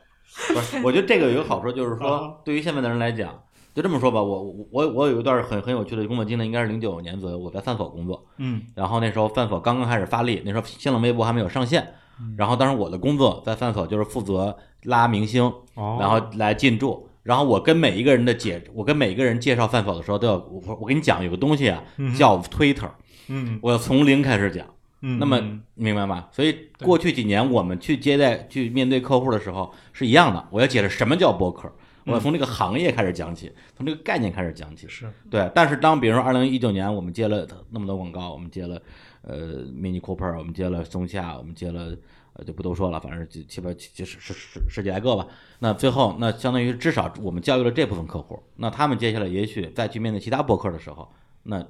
[0.55, 3.43] 不是，我觉得这个有个好处，就是啊说，对于现在的人来讲，
[3.75, 15.45] 就这么说吧，我我我我有一段很很有趣的工作经历，应该是零九年左右，我在饭否工作，嗯然后那时候饭否刚刚开始发力，那时候新浪微博还没有上线，嗯然后当时我的工作在饭否就是负责拉明星，
[15.75, 17.07] 哦，然后来进驻。
[17.23, 22.91] 然后我跟每一个人的解，我跟每一个人介绍饭否的时候，都要我我跟你讲有个东西啊，嗯叫 Twitter，
[23.29, 24.67] 嗯我要从零开始讲。
[25.03, 26.27] 嗯，那么嗯明白吗？
[26.31, 30.47] 所以过去几年我们去接待、去面对客户的时候是一样的。
[30.51, 31.73] 我要解释什么叫博客，
[32.11, 34.89] 我要从这个行业开始讲起，从这个概念开始讲起。
[34.89, 38.81] 是，对，但是当比如说二零一九年我们接了那么多广告，我们接了
[39.23, 41.97] 呃 Mini Cooper，我们接了松下，我们接了
[42.35, 45.27] 呃就不多说了，反正七七八七十十十十几来个吧。
[45.61, 51.11] 那最后那相当于至少我们教育了这部分客户，那他们接下来也许再去面对其他博客的时候，
[51.45, 51.65] 那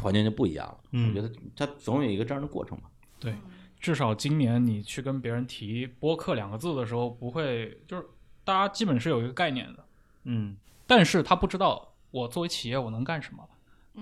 [0.00, 0.78] 环境就不一样了。
[0.92, 2.84] 嗯我觉得它总有一个这样的过程吧。
[3.18, 3.34] 对，
[3.80, 8.04] 至少今年你去跟别人提“播客”两个字的时候，不会就是
[8.44, 9.84] 大家基本是有一个概念的，
[10.24, 13.42] 嗯但是他不知道我作为企业我能干什么。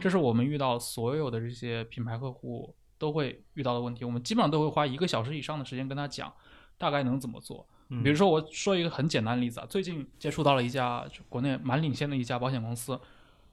[0.01, 4.05] 这是我们遇到所有的这些品牌客户都会遇到的问题。
[4.05, 6.33] 我们基本上都会花一个小时以上的时间跟他讲
[6.77, 7.67] 大概能怎么做。
[7.91, 12.99] 嗯比如说，我说一个很简单的例子啊，最近接触到了一家就国内蛮领先的一家保险公司，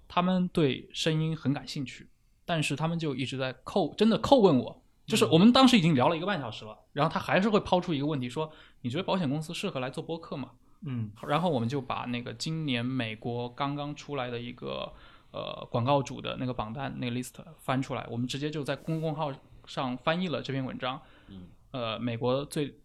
[0.07, 2.07] 他们对声音很感兴趣，
[2.45, 4.81] 但是他们就一直在扣，真的扣问我。
[5.05, 14.93] 就是我们当时已经聊了一个半小时了，然后他还是会抛出一个问题说：“你觉得保险公司适合来做播客吗？”嗯然后我们就把那个今年美国刚刚出来的一个
[15.31, 19.33] 呃广告主的那个榜单那个 list 翻出来，我们直接就在公众号
[19.65, 21.01] 上翻译了这篇文章。
[21.27, 22.79] 嗯，呃，美国最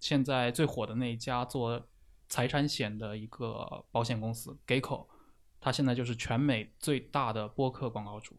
[0.00, 1.86] 现在最火的那一家做
[2.28, 5.06] 财产险的一个保险公司 Geico，
[5.60, 8.36] 它现在就是全美最大的播客广告主。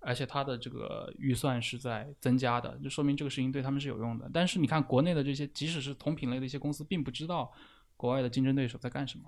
[0.00, 4.30] 而且它的这个预算是在增加的，就说明这个事情对他们是有用的。
[4.32, 7.52] 但是你看国内的这些，即使是同品类的一些公司，并不知道
[7.98, 9.24] 国外的竞争对手在干什么。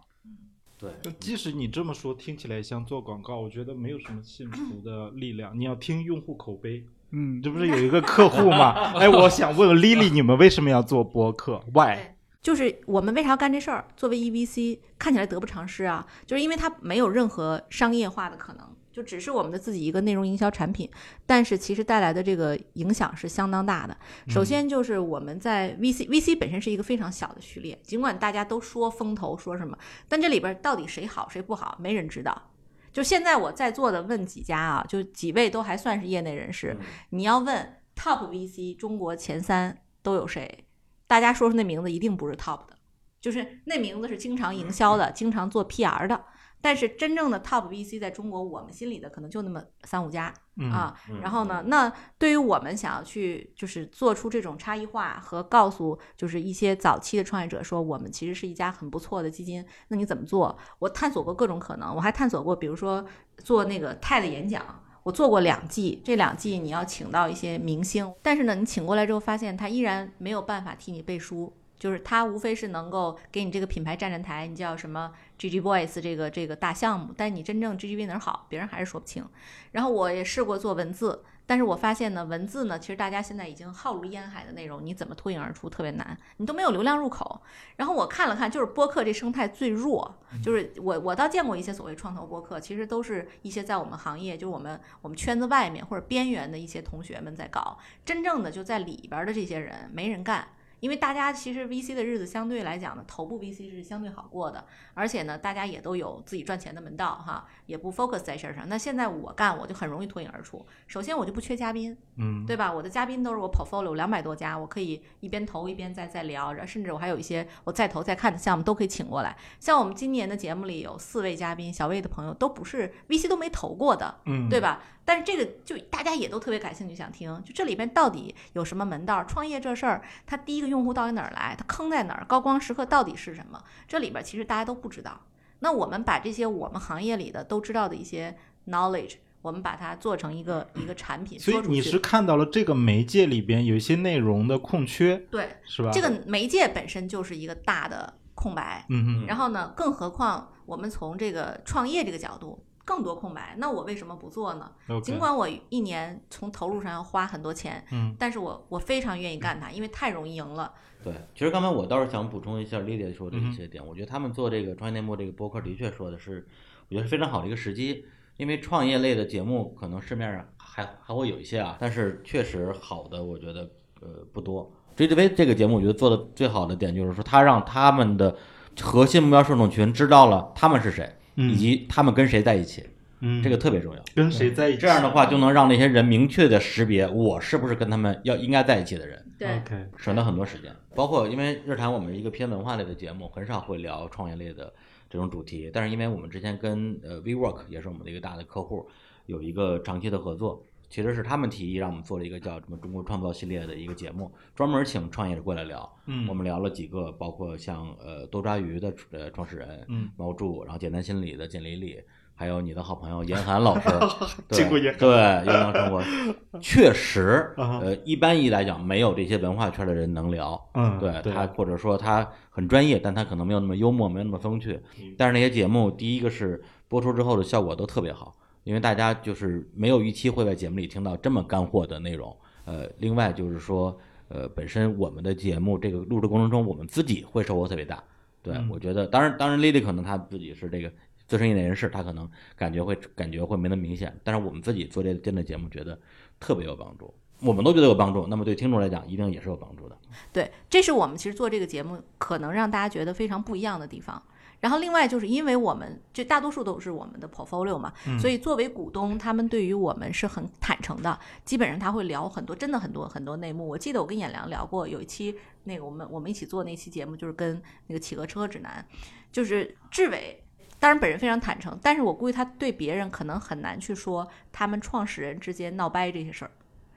[0.79, 5.53] 对，就即使你这么说，听起来像做广告，我觉得没有什么信服的力量。
[5.59, 8.73] 你要听用户口碑，嗯，这不是有一个客户吗？
[8.99, 11.99] 哎，我想问问 Lily，你们为什么要做播客？Why？
[12.41, 13.85] 就是我们为啥要干这事儿？
[13.95, 20.91] 作为 EVC，看起来得不偿失啊，就是因为它没有任何商业化的可能，就只是我们的自己一个内容营销产品，
[21.27, 23.97] 但是其实带来的这个影响是相当大的。
[24.29, 32.51] 首先就是我们在 VC，VC 本身是一个非常小的序列，尽管大家都说风投说什么，但这里边到底谁好谁不好，没人知道。
[32.93, 36.77] 就现在我在座的问几家啊，就几位都还算是业内人士，
[37.11, 40.67] 你要问 Top VC 中国前三都有谁？
[41.07, 42.77] 大家说出那名字一定不是 top 的，
[43.21, 46.25] 就是那名字是经常营销的，经常做 PR 的。
[46.61, 50.33] 但是真正的 top VC 在中国，我们心里的可能就那么三五家
[50.73, 50.95] 啊。
[51.23, 59.65] 然后呢，那对于我们想要去就是做出这种差异化和告诉就是一些早期的创业者说，我们其实是一家很不错的基金。
[59.89, 60.59] 那你怎么做？
[60.79, 63.05] 我探索过各种可能，我还探索过，比如说
[63.39, 64.85] 做那个 TED 演讲。
[65.03, 79.27] 我做过两季，这两季你要请到一些明星，但是呢，你请过来之后发现他依然没有办法替你背书，就是他无非是能够给你这个品牌站站台，你叫什么 GG Boys 这个这个大项目，但你真正 GGV 哪儿好，别人还是说不清。
[79.73, 81.25] 然后我也试过做文字。
[81.47, 87.43] 但是我发现呢，文字呢，其实大家现在已经浩如烟海的内容，你怎么脱颖而出特别难，你都没有流量入口。
[87.75, 100.47] 然后我看了看，就是播客这生态最弱，就是我我倒见过一些所谓创投播客，其实都是一些在我们行业，就是我们我们圈子外面或者边缘的一些同学们在搞，真正的就在里边的这些人没人干。
[100.81, 104.65] 因为大家其实 VC 的日子相对来讲呢，头部 VC 是相对好过的，
[104.95, 108.69] 而且呢，大家也都有自己赚钱的门道哈，也不 focus 在事儿上。
[108.69, 110.67] 那现在我干，我就很容易脱颖而出。
[110.87, 112.73] 首先我就不缺嘉宾，嗯，对吧？
[112.73, 119.37] 我的嘉宾都是我 portfolio 两百多家，我可以一边投一边再再聊，甚至我还有一些我再投再看的项目都可以请过来。
[119.59, 124.83] 像我们今年的节目里有四位嘉宾，小魏的朋友都不是 VC 都没投过的，嗯，对吧？
[125.03, 129.25] 但是这个就大家也都特别感兴趣，想听，就这里边到底有什么门道？
[129.25, 131.55] 创业这事儿，它第一个用户到底哪儿来？
[131.59, 132.25] 它坑在哪儿？
[132.27, 133.63] 高光时刻到底是什么？
[133.87, 135.21] 这里边其实大家都不知道。
[135.59, 138.35] 那我们把这些我们行业里的都知道的一些
[138.69, 141.39] knowledge，我们把它做成一个一个产品。
[141.39, 145.91] 所以你是看到了这个媒介里边有一些内容的空缺，对，是吧？
[145.93, 148.87] 这个媒介本身就是一个大的空白。
[148.89, 152.65] 嗯然后呢，更何况我们从这个创业这个角度。
[152.85, 154.71] 更多空白，那我为什么不做呢？
[155.03, 160.73] 尽管我一年从投入上要花很多钱，嗯，但是我我非常愿意干它，因为太容易赢了。
[161.03, 166.47] 对，其实刚才我倒是想补充一下丽丽说的一些点，我觉得他们做这个创业内幕这个播客的确说的是，
[166.89, 168.05] 我觉得是非常好的一个时机，
[168.37, 174.71] 因为创业类的节目可能市面上还还会有一些啊，但是确实好的我觉得呃不多。
[174.97, 178.37] JTV 这个节目我觉得做的最好的点就是说，他让他们的
[178.83, 181.17] 核心目标受众群知道了他们是谁。
[181.49, 182.85] 以及他们跟谁在一起，
[183.21, 184.03] 嗯，这个特别重要。
[184.15, 189.25] 跟谁在一起，这样的话就能让那些人明确的识别我是不是跟他们要应该在一起的人。
[189.39, 189.49] 对，
[189.97, 190.71] 省了很多时间。
[190.95, 194.73] 包括因为日谈我们是一个偏文化类的节目，很少会聊创业类的
[195.09, 195.71] 这种主题。
[195.73, 198.89] 但是因为我们之前跟呃 WeWork 也是我们的一个大的客户，
[199.27, 200.67] 有一个长期的合作。
[200.91, 205.91] 其实是他们提议让我们做了一个叫什么“中国创造”系列的一个节目，专门请创业者过来聊。
[206.07, 211.97] 嗯，我们聊了几个，包括像呃多抓鱼的呃创始人，嗯，毛柱，然后简单心理的简丽丽，
[212.35, 213.89] 还有你的好朋友严寒老师，
[214.49, 214.59] 对
[214.99, 215.09] 对，
[215.47, 216.03] 优良生活，
[216.61, 220.61] 确实， 呃，一般一来讲，没有这些文化圈的人能聊。
[220.75, 224.81] 嗯，对他或者说他很专业，但他可能没有那么幽默，没有那么风趣。
[225.17, 228.35] 但是那些节目，第一个是播出之后的效果都特别好。
[228.65, 238.03] 因为大家就是没有预期会在节目里听到这么干货的内容，呃，另外就是说，呃，本身我们的节目这个录制过程中，我们自己会收获特别大。
[238.43, 240.91] 对我觉得，当然，当然，Lily 可能他自己是这个
[241.27, 245.99] 资深业内人士，他可能感觉会感觉会没那么明显，但是我们自己做这真的节目，觉得
[246.39, 249.99] 特别有帮助，我们都觉得有帮助，那么对听众来讲，一定也是有帮助的。
[250.33, 254.23] 对，这是我们其实做这个节目可能让大家觉得非常不一样的地方。
[254.61, 261.19] 然后另外就是因为我们这大多数都是我们的 portfolio 嘛，所以作为股东，他们对于我们是很坦诚的。
[261.45, 263.67] 基本上他会聊很多，真的很多很多内幕。
[263.67, 268.87] 我记得我跟演良聊过，有一期那个我们我们一起做那期节目，就是跟那个企鹅车指南，
[269.33, 270.45] 就是志伟，
[270.79, 276.51] 当然本人非常坦诚，但是我估计他对别人可能很难去说他们创始人之间闹掰这些事儿，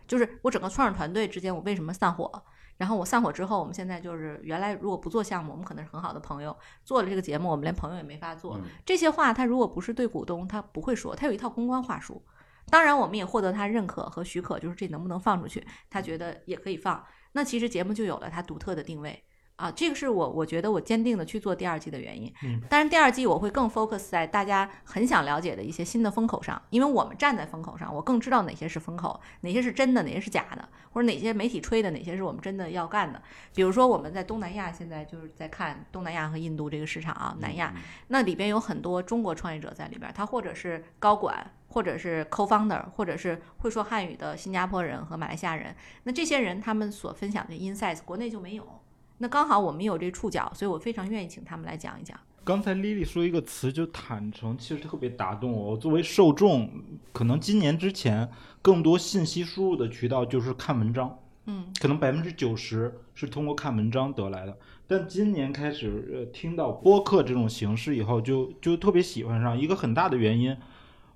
[0.06, 2.44] 就是我整个创始团队之间我为什么散伙。
[2.78, 6.56] 然后我散伙之后，我们现在就是原来如果不做项目，我们可能是很好的朋友。
[6.84, 8.60] 做了这个节目，我们连朋友也没法做。
[8.86, 11.16] 这些话他如果不是对股东，他不会说。
[11.16, 12.22] 他有一套公关话术。
[12.70, 17.04] 当然，我们也获得他认可和许可，就是这能不能放出去，他觉得也可以放。
[17.34, 19.24] 那其实节目就有了它独特的定位。
[19.56, 22.34] 啊，这个是我我觉得我坚定的去做第二季的原因。
[22.44, 33.22] 嗯，当然第二季我会更 focus 在大家很想了解的一些新的风口上，因为我们站在风口上，我更知道哪些是风口，哪些是真的，哪些是假的，或者哪些媒体吹的，哪些是我们真的要干的。
[33.54, 37.74] 比如说我们在东南亚现在就是在看东南亚和印度这个市场啊，南亚
[38.08, 41.52] 那里边有很多中国创业者在里边，他或者是高管。
[41.74, 48.83] 或者是 co-founder，或者是会说汉语的新加坡人和马来西亚人，那这些人他们所分享的 insights 国内就没有。
[49.24, 52.20] 那刚好我们有这触角，所以我非常愿意请他们来讲一讲。
[52.44, 55.72] 刚才 Lily 说一个词就坦诚，其实特别打动我。
[55.72, 56.70] 我作为受众，
[57.14, 58.30] 可能今年之前
[58.62, 64.58] 更多信息输入的渠道就是看文章，嗯，可能百分之九十是通过看文章得来的。
[64.88, 69.58] 但今年开始，呃，听到播客这种形式以后，就就特别喜欢上。
[69.58, 70.54] 一个很大的原因，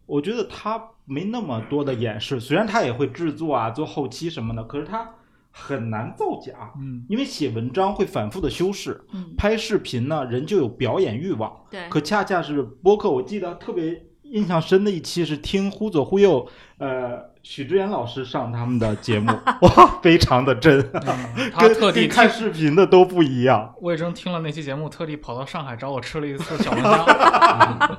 [0.05, 5.13] 我觉得他没那么多的演示，虽然他也会制作啊、做后期什么的，可是他
[5.59, 6.71] 很难造假。
[6.79, 11.51] 嗯，因为写文章会反复的修饰，嗯拍视频呢，人就有表演欲望。
[11.71, 23.73] 对，可恰恰是播客，我记得特别印象深的一期是听忽左忽右，呃，许知远老师上他们的节目， 哇，非常的真，嗯他跟特地看视频的都不一样。
[23.81, 27.97] 魏征听了那期节目，特地跑到上海找我吃了一次小龙虾。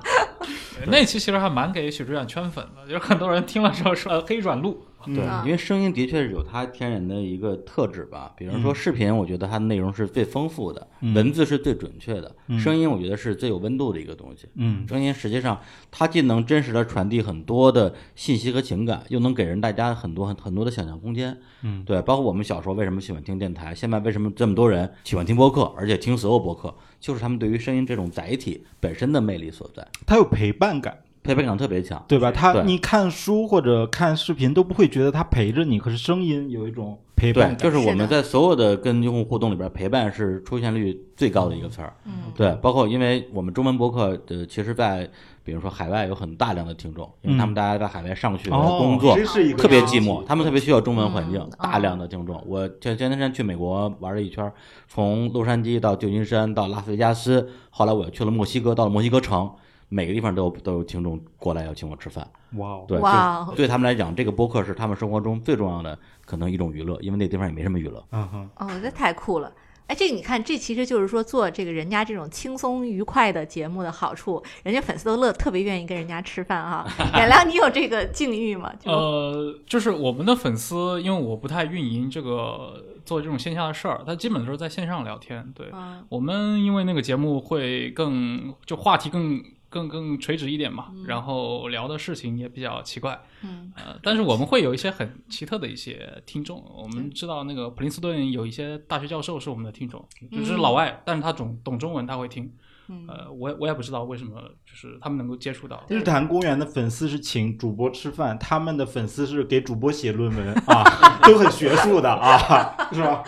[0.76, 4.84] 对 那期其实还蛮给许知远圈粉的，就是很多人听了之后说呃黑转路。
[5.04, 8.32] 对嗯，因为声音的确是有它天然的一个特质吧。
[8.36, 11.14] 比如说视频，我觉得它的内容是最丰富的，嗯。
[11.14, 12.58] 文字是最准确的，嗯。
[12.58, 14.48] 声音我觉得是最有温度的一个东西。
[14.54, 14.86] 嗯。
[14.88, 21.38] 声音实际上它既能真实的传递很多的信息和情感，又能给人大家很多很很多的想象空间。
[21.62, 32.04] 嗯，对，包括我们小时候为什么喜欢听电台，现在为什么这么多人喜欢听播客，而且听所有播客，就是他们对于声音这种载体本身的魅力所在，它有陪伴感，陪伴感特别强。
[32.08, 32.30] 对吧？
[32.30, 37.56] 他你看书或者看视频都不会觉得他陪着你，可是声音有一种陪，伴感。
[37.56, 41.94] 就是我们在所有的跟用户互动里边，陪伴是出现率最高的一个词儿。
[42.04, 45.08] 嗯对，包括因为我们中文博客的，其实在
[45.42, 52.40] 比如说海外有很大量的听众，因为他们大家在海外上学、哦，工作，这是一个特别寂寞，他们特别需要中文环境，嗯大量的听众。
[52.46, 54.52] 我前前段时间去美国玩了一圈，
[54.86, 59.50] 从洛杉矶到旧金山到拉斯维加斯，后来我又去了墨西哥，到了墨西哥城，
[59.88, 62.26] 每个地方都有都有听众过来要请我吃饭。
[62.52, 68.04] 哇哦，对，哇就对他们来讲，这个播客是他们生活中最重要的可能一种娱乐，因为那地方也没什么娱乐。
[68.12, 69.52] 嗯哼，哦，这太酷了。
[69.86, 76.86] 哎，这个你看，这其实就是说做这个人家这种轻松愉快的节目的好处，人家粉丝都乐，特别愿意跟人家吃饭哈。
[77.16, 78.70] 远良，你有这个境遇吗？
[78.84, 85.50] 呃，就是我们的粉丝，因为我不太运营这个做这种线下的事儿，他基本都是在线上聊天。
[85.54, 93.20] 对，嗯我们因为那个节目会更就话题更更更垂直一点嘛，然后聊的事情也比较奇怪。
[93.42, 96.64] 嗯呃，但是我们会有一些很奇特的一些听众。
[96.74, 102.50] 我们知道那个普林斯顿有一些大学教授是我们的听众，就是老外，但是他懂懂中文，他会听。
[102.88, 105.84] 嗯呃，我也我也不知道为什么，就是他们能够接触到。
[105.88, 110.84] 日坛公园的粉丝是请主播吃饭，他们的粉丝是给主播写论文啊，
[111.22, 113.22] 都很学术的啊，是吧？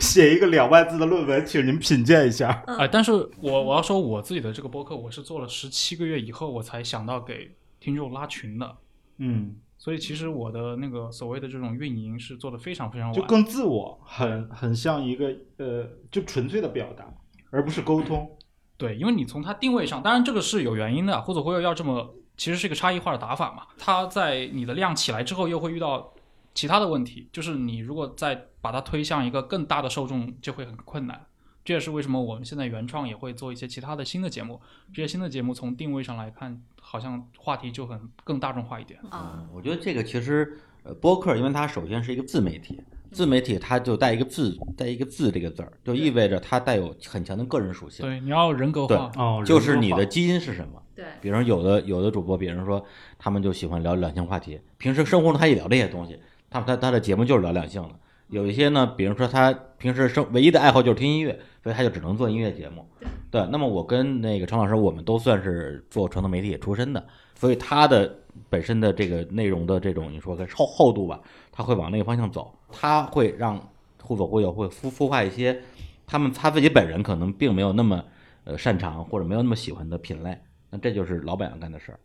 [0.00, 2.64] 写一个两万字的论文，请您品鉴一下。
[2.66, 8.76] 哎、但是我我要说我自己的这个播客，我是做了十七个月以后，我才想到给听众拉群的。
[9.18, 17.04] 嗯，所以其实我的那个所谓的这种运营是做的非常非常晚，就更自我，很很像一个呃，就纯粹的表达，
[17.50, 18.28] 而不是沟通。
[18.76, 23.64] 对，因为你从它定位上，当然这个是有原因的，或者会要这么，其实是一个差异化的打法嘛。
[23.78, 26.12] 它在你的量起来之后，又会遇到
[26.54, 31.26] 其他的问题，就是你如果再把它推向一个更大的受众，就会很困难。
[31.64, 34.60] 这也是为什么我们现在原创也会做一些其他的新的节目。
[34.92, 39.00] 这些新的节目从定位上来看，好像话题就很更大众化一点。
[39.08, 42.82] 啊嗯，我觉得这个其实呃，播客，因为它首先是一个自媒体，
[43.14, 48.04] 自媒体它就带一个字，带一个字这个字儿，就意味着它带有很强的个人属性。
[48.04, 49.12] 对，你要人格化。
[49.16, 50.82] 哦，就是你的基因是什么？
[50.96, 52.84] 对比如有的有的主播，比如说
[53.18, 56.18] 他们就喜欢聊两性话题，平时生活中他也聊这些东西，
[56.50, 57.90] 他他他的节目就是聊两性的。
[58.28, 62.84] 有一些呢，比如说他平时生唯一的爱好就是听音乐，所以他就只能做音乐节目。
[63.30, 71.20] 对，那么我跟那个陈老师，我们都算是做传统媒体出身的，所以他的本身的这个内容的这种你说个厚厚度吧，
[71.56, 73.60] 他会往那个方向走，他会让
[74.02, 75.56] 互左互右，会孵孵化一些
[76.04, 78.02] 他们他自己本人可能并没有那么
[78.42, 80.36] 呃擅长或者没有那么喜欢的品类，
[80.70, 81.98] 那这就是老板要干的事儿。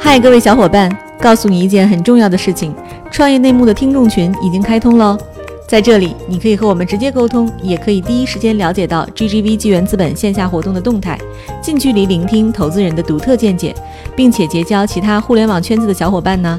[0.00, 2.74] 嗨，各位小伙伴，告诉你一件很重要的事情：
[3.08, 5.16] 创业内幕的听众群已经开通喽。
[5.68, 11.16] 在这里，你可以和我们直接沟通，也可以第一时间了解到 GGV 纪元资本线下活动的动态，
[11.62, 13.72] 近距离聆听投资人的独特见解，
[14.16, 16.58] 并且结交其他互联网圈子的小伙伴呢。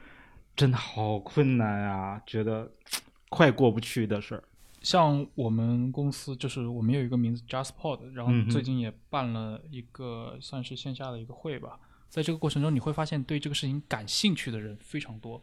[0.55, 2.71] 真的好困难啊，觉得
[3.29, 4.43] 快过不去的事儿？
[4.81, 11.79] 像我们公司，就是我们有一个名字 JustPod，然后最近也办了一个算是线下的一个会吧。
[12.09, 15.41] 在这个过程中，你会发现对这个事情感兴趣的人非常多，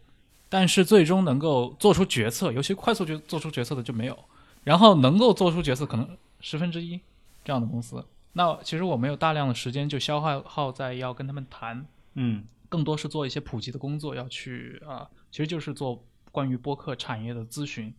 [0.49, 4.19] 但是最终能够做出决策，尤其快速决做出决策的就没有。
[4.65, 7.01] 然后能够做出决策可能十分之一
[7.43, 8.05] 这样的公司，
[8.35, 17.93] 那其实我们有大量的时间就消耗耗在要跟他们谈，嗯更多是做一些普及的工作，要去啊、其实就是做关于播客产业的咨询。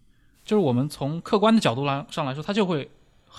[0.43, 2.89] 就是我们从客观的角度来上来说，它就会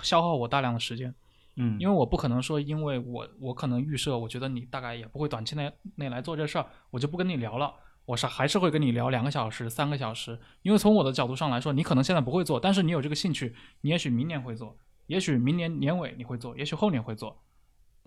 [0.02, 1.12] 消耗我大量的时间，
[1.56, 7.74] 嗯，因为我不可能说，因为我我可能预设，我觉得你大概也不会短期内内来做这事儿，我就不跟你聊了。
[8.06, 14.76] 我是还是会跟你聊两个小时、三个小时，因为从我的角度上来说，你可能现在不会做，但是你有这个兴趣，你也许明年会做，
[15.06, 17.40] 也许明年年尾你会做，也许后年会做。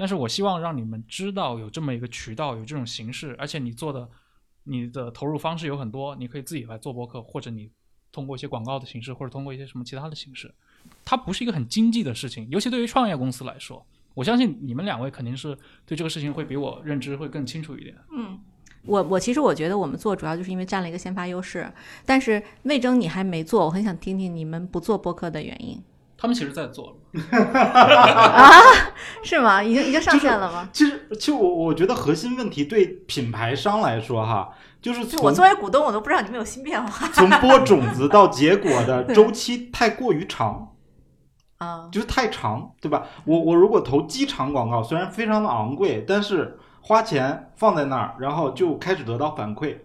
[0.03, 4.05] 但是我希望让你们知道有这么一个渠道，有这种形式，而且你做的
[4.65, 7.71] 你的投入方式有很多，你可以自己来做播客，或者你
[8.11, 10.53] 通过一些广告的形式，或者通过一些什么其他的形式。
[11.05, 13.81] 它不是一个很经济的事情，尤其对于创业公司来说，
[14.13, 17.95] 我相信你们两位肯定是对这个事情会比我认知会更清楚一点。
[18.11, 18.37] 嗯，
[18.85, 21.71] 我我其实我觉得我们做主要就是因为占了一个先发优势，
[22.05, 25.81] 但是魏征你还没做，我很想听听你们不做播客的原因
[26.23, 28.49] 他们其实在做了， 啊？
[29.23, 29.61] 是吗？
[29.61, 30.69] 已经已经上线了吗？
[30.71, 34.49] 其实，其实我我觉得核心问题对品牌商来说哈，
[34.81, 40.73] 就是从就我作为股东，我都不知道你们有新变化 从播种子到 结果的周期太过于长，
[41.57, 41.89] 啊。
[41.91, 43.05] 就是太长，对吧？
[43.25, 49.75] 我我如果投机场广告，虽然非常的昂贵，但是花钱放在那儿，然后就开始得到反馈。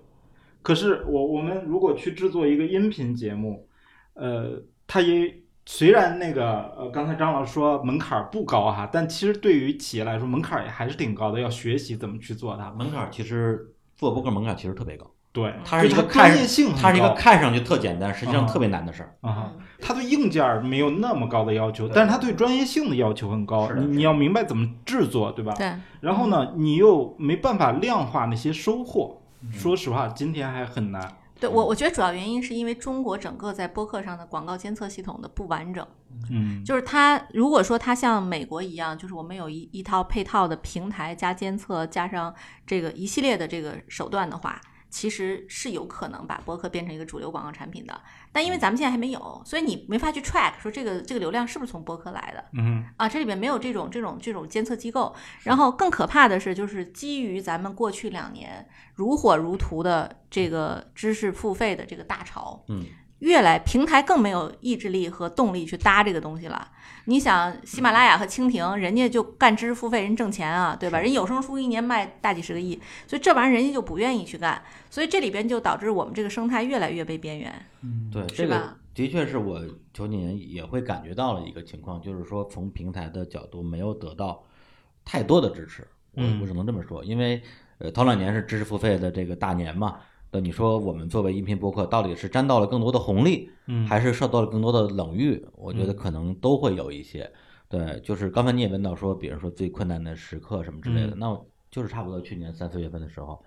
[0.62, 3.66] 可是我我们如果去制作一个音频节目，
[4.14, 5.34] 呃，它也
[5.70, 12.70] 虽然那个呃，刚才张老师说门槛儿不高哈，但其实对于企业来说门槛儿也还是挺高的，要学习怎么去做它。
[12.70, 19.14] 门槛儿其实做博客门槛儿其实特别高，对，它是一个看专业性它是一个看上去特简单，实际上啊特别难的事儿。
[19.20, 23.70] 啊哈嗯，他对硬件儿没有那么高的要求，但是它对专业性的要求很高。
[23.76, 25.52] 你你要明白怎么制作，对吧？
[25.58, 29.20] 对，然后呢，你又没办法量化那些收获。
[29.42, 31.17] 嗯说实话，今天还很难。
[31.40, 35.86] 对我我觉得主要原因是因为中国整个在播客上的广告监测系统的不完整。
[36.30, 42.34] 嗯，就是它，如果说它像美国一样，就是我们有一一套配套的平台加监测，加上
[42.66, 44.60] 这个一系列的这个手段的话，
[44.90, 48.00] 其实是有可能把播客变成一个主流广告产品的。
[48.32, 53.08] 但因为咱们现在还没有，所以你没法去 track 说这个这个流量是不是从播客来的嗯啊？
[53.08, 55.14] 这里面没有这种这种这种监测机构。
[55.42, 62.84] 然后更可怕的是，就是基于咱们过去两年如火如荼的这个知识付费的这个大潮，嗯，
[63.20, 66.70] 越来平台更没有意志力和动力去搭这个东西了。
[67.06, 70.98] 你想，喜马拉雅和蜻蜓，人家就干知识付费，人挣钱啊，对吧？
[70.98, 77.52] 人有声书一年卖大几十个亿，所以这玩意儿人家就不愿意去干，所以这里边就导致我们这个生态越来越被边缘。
[77.82, 79.60] 嗯对，这个是吧的确是我
[79.94, 84.44] 九几年也会感觉到了一个情况，就是说从平台的角度没有得到
[85.04, 87.42] 太多的支持，我嗯我只能这么说，因为
[87.78, 89.98] 呃头两年是知识付费的这个大年嘛，
[90.30, 95.42] 那你说我们作为音频播客到底是沾到了更多的红利，嗯，还是受到了更多的冷遇？
[95.54, 97.30] 我觉得可能都会有一些。
[97.68, 103.42] 对，就是刚才你也问到说，比如说最困难的时刻什么之类的，嗯那就是差不多去年三四月份的时候，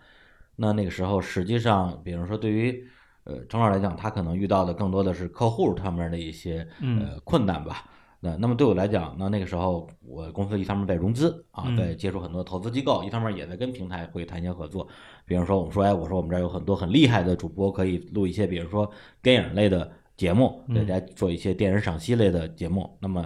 [0.56, 2.88] 那那个时候实际上，比如说对于
[3.24, 7.86] 呃程老师来讲，他可能遇到的更多的是客户他们的一些嗯呃困难吧。
[8.24, 14.88] 那那么对我来讲，那那个时候我公司一方面在融资啊，嗯在接触很多投资机构，一方面也在跟平台会谈一些合作。
[15.26, 18.88] 比如说我们说，哎，我说我们这儿有很多很厉害的主播，可以录一些，比如说
[19.24, 22.96] 电影类的节目，嗯给大家做一些电影赏析类的节目。
[23.00, 23.26] 那么，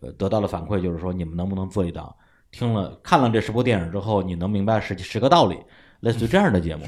[0.00, 2.12] 呃，得到的反馈就是说，你们能不能做一档
[2.50, 5.56] 听了看了这十部电影之后，你能明白十十个道理，
[6.02, 6.84] 类似于这样的节目？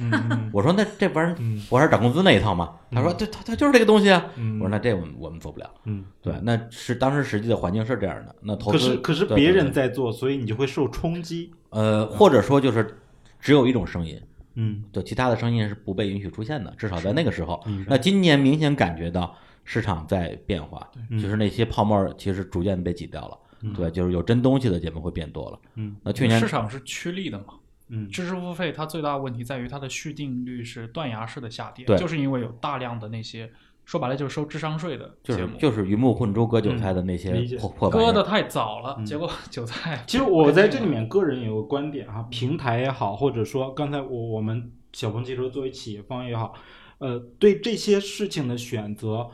[0.53, 2.75] 我说那这玩意儿嗯我还是涨工资那一套嘛？
[2.91, 4.27] 他说这他他就是这个东西啊。
[4.37, 5.71] 嗯，我说那这我们我们做不了。
[5.85, 8.35] 嗯，对，那是当时实际的环境是这样的。
[8.41, 11.53] 那投资可是可是别对对对人在做，所以你就会受冲击。
[11.71, 12.99] 呃，或者说就是
[13.41, 14.21] 只有一种声音，
[14.55, 17.65] 嗯对，其他的声音是不被允许出现的，至少在那个时候。
[17.87, 23.39] 那今年明显感觉到市场在变化，嗯就是那些泡沫其实逐渐被挤掉了，
[23.77, 25.59] 对，就是有真东西的节目会变多了。
[25.77, 27.55] 嗯那去年市场是趋利的嘛，
[27.95, 28.09] 嗯。
[28.09, 31.97] 知识付费它最大的问题在于它的续订率是断崖式的下跌，对。
[31.97, 33.51] 就是因为有大量的那些
[33.85, 39.05] 说白了就是收智商税的就是节目，就是鱼目混珠割韭菜的那些嗯破破割的太早了，嗯。
[39.07, 40.03] 结果韭菜。
[40.07, 46.55] 其实我在这里面个人有个观点哈，平台也好，或者说刚才我我们小鹏汽车作为企业方也好，
[46.99, 49.29] 呃，对这些事情的选择，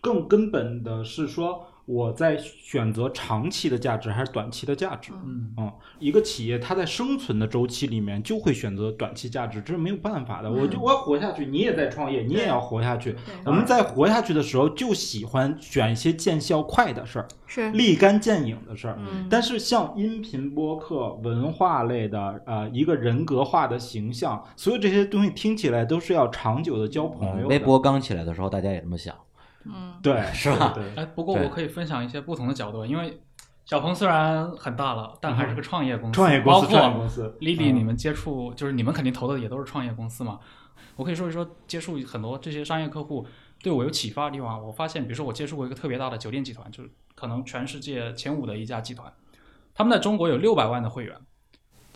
[0.00, 5.12] 更根本的是说我在选择长期的价值还是短期的价值。
[5.24, 10.50] 嗯，嗯，一个企业它在生存的周期里面就会选择短期价值，这是没有办法的。
[10.50, 13.14] 我就我要活下去，你也在创业，你也要活下去。
[13.44, 18.98] 我们在活下去的时候，就喜欢选一些见效快的事儿，是，立竿见影的事儿。
[18.98, 29.14] 嗯，但是像音频播客、文化类的，呃，一个人格化的形象，所有这些东西听起来都是要长久的交朋友嗯，微博刚起来的时候，大家也这么想，
[29.72, 30.72] 嗯，对 是吧？
[30.74, 33.20] 对，哎，不过我可以分享一些不同的角度，因为
[33.64, 37.36] 小鹏虽然很大了，但还是个创业公司，创业公司，包括创业公司。
[37.40, 37.76] Lily，嗯。
[37.76, 40.38] 你们接触就是你们肯定投的也都是创业公司嘛。
[40.94, 43.26] 我可以说一说接触很多这些商业客户
[43.62, 44.64] 对我有启发的地方。
[44.64, 49.12] 我发现，比如说我接触过一个特别大的酒店集团，就是可能全世界前五的一家集团，
[49.74, 51.14] 他们在中国有六百万的会员，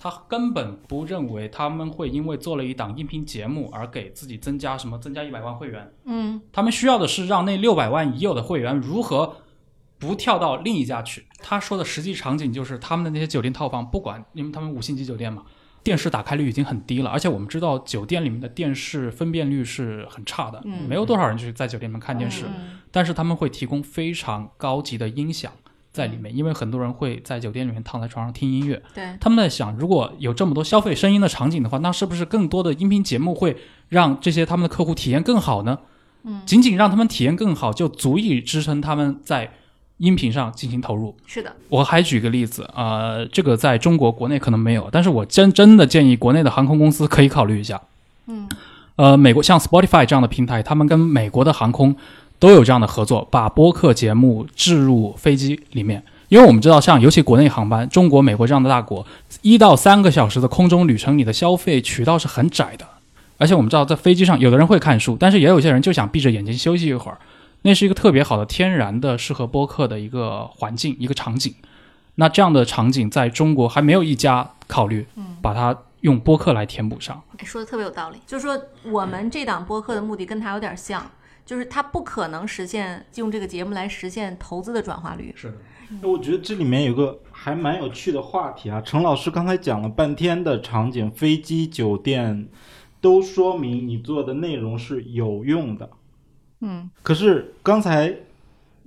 [0.03, 5.93] 他根本不认为他们会因为做了一档音频节目而给自己增加什么增加一百万会员。
[6.05, 9.37] 嗯，他们需要的是让那六百万已有的会员如何
[9.99, 11.27] 不跳到另一家去。
[11.43, 15.43] 他说的实际场景就是他们的那些酒店套房，不管因为他们五星级酒店嘛，
[15.85, 25.53] 电视打开率已经很低了，而且我们知道酒店里面的电视分辨率是很差的，嗯没有多少人去在酒店里面看电视，嗯但是他们会提供非常高级的音响。
[25.93, 33.57] 在里面，因为很多人会在酒店里面躺在床上听音乐，对，他们在想，如果有这么多消费声音的场景的话，那是不是更多的音频节目会
[33.89, 35.79] 让这些他们的客户体验更好呢？
[36.23, 39.53] 嗯，仅仅让他们体验更好，就足以支撑他们在
[39.97, 41.17] 音频上进行投入。
[41.27, 47.81] 是的，我还举个例子，呃，这个在中国国内可能没有，但是我真真的建议国内的航空公司可以考虑一下。
[48.27, 48.49] 嗯，
[48.97, 51.97] 呃，美国像 Spotify 这样的平台，他们跟美国的航空
[52.41, 56.03] 都有这样的合作，把播客节目置入飞机里面。
[56.29, 59.07] 因为我们知道，像尤其国内航班，中国、美国这样的大国，
[59.43, 62.87] 一到三个小时的空中旅程，你的消费渠道是很窄的。
[63.37, 67.19] 而且我们知道，在飞机上，有的人会看书，但是也有些人就想闭着眼睛休息一会儿。
[67.63, 71.55] 那是一个特别好的、天然的、适合播客的一个环境、一个场景。
[72.15, 75.07] 那这样的场景在中国还没有一家考虑
[75.43, 77.21] 把它用播客来填补上。
[77.37, 78.19] 哎说的特别有道理。
[78.27, 78.59] 就是说，
[78.91, 81.05] 我们这档播客的目的跟它有点像，
[81.45, 85.33] 就是它不可能实现用这个节目来实现投资的转化率。
[85.37, 88.81] 是的，我觉得这里面有个还蛮有趣的话题啊。
[88.81, 92.49] 陈老师刚才讲了半天的场景，飞机、酒店，
[93.01, 95.91] 都说明你做的内容是有用的。
[96.61, 98.15] 嗯，可是刚才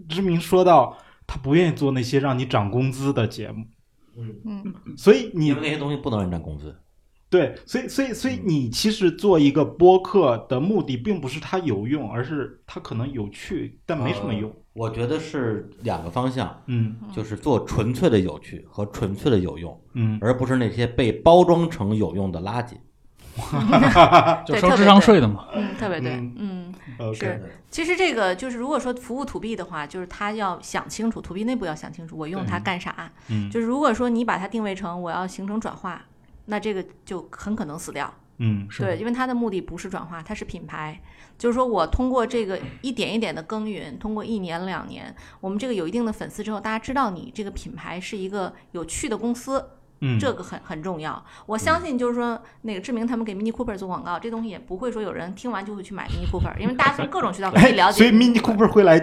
[0.07, 3.65] 知明说到，他不愿意做那些让你涨工资的节目。
[4.15, 6.75] 嗯嗯，所以你们那些东西不能让你涨工资。
[7.33, 14.49] 对，所以所以所以你其实做一个播客的目的，并不是它有用，而是它可能有趣，但没什么用。
[14.51, 22.73] 呃我觉得是两个方向，嗯就是做纯粹的有趣和纯粹的有用，嗯，而不是那些被包装成有用的垃圾。
[24.45, 25.47] 就收智商税的嘛。
[25.53, 26.73] 嗯，特别对，嗯
[27.13, 33.11] 是其实这个就是，如果说服务 to B 的话，就是他要想清楚，to B 内部要想清楚，我用它干啥。
[33.29, 36.03] 嗯就是如果说你把它定位成我要形成转化，
[36.45, 38.13] 那这个就很可能死掉。
[38.37, 40.99] 嗯是对，因为它的目的不是转化，它是品牌。
[41.37, 49.63] 就是说我通过这个一点一点的耕耘，通过一年两年，我们这个有一定的粉丝之后，大家知道你这个品牌是一个有趣的公司，
[50.01, 51.23] 嗯，这个很很重要。
[51.45, 57.97] 我相信就是说，那个志明他们给 Mini Cooper 做广告，这东西也不会说有人听完就会去买 Mini Cooper，因为大家从各种渠道可以了哎，解。
[57.99, 58.99] 所以 Mini Cooper 会来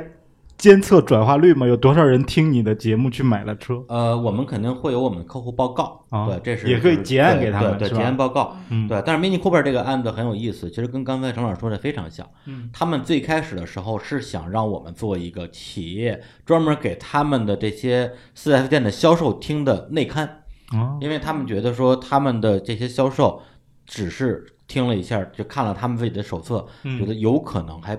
[0.61, 1.67] 监测转化率吗？
[1.67, 3.83] 有多少人听你的节目去买了车？
[3.89, 9.03] 呃，我们肯定会有我们的客户报告，啊对，这是也可以结案给他们对结案报告，嗯对。
[9.07, 12.29] 但是 Mini Cooper 这个案子很有意思，其实跟刚才程老师说的非常像。
[12.45, 20.43] 嗯，他们最开始的时候是想让我们做一个企业专门给他们的这些四 S 店的销售听的内刊，
[20.75, 23.41] 哦，因为他们觉得说他们的这些销售
[23.87, 27.99] 只是听了一下，就看了他们自己的手册，嗯觉得有可能还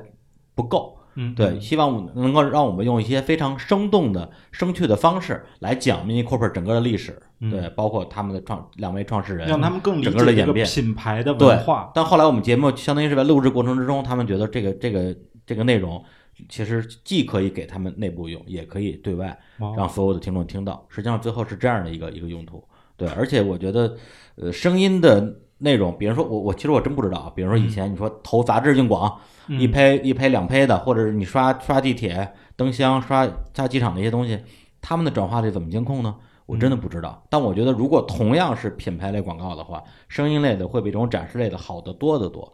[0.53, 0.95] 不够。
[1.16, 10.66] 嗯，对，希望我们能够让我们用一些非常生动的、生趣的方式来讲 Mini Cooper 整个的历史，嗯对，包括他们的创两位创始人，让他们更理整个个的演变。
[10.66, 11.91] 品牌的对文化。
[11.93, 16.03] 但后来我们节目相当于是在录制过程之中，他们觉得这个这个这个内容
[16.49, 19.38] 其实既可以给他们内部用，也可以对外
[19.78, 20.86] 让所有的听众听到。
[20.89, 22.64] 实际上最后是这样的一个一个用途。
[22.97, 23.97] 对，而且我觉得，
[24.36, 34.39] 呃，声音的内容，比如说我我其实我真不知道啊，比如说以前你说投杂志硬广，嗯一胚一胚两胚的，或者是你刷刷地铁、灯箱、刷刷机场那些东西，
[34.82, 36.16] 他们的转化率怎么监控呢？
[36.45, 37.24] 我真的不知道。
[37.30, 42.51] 但我觉得，如果同样是品牌类广告的话，声音类的会比这种展示类的好得多得多，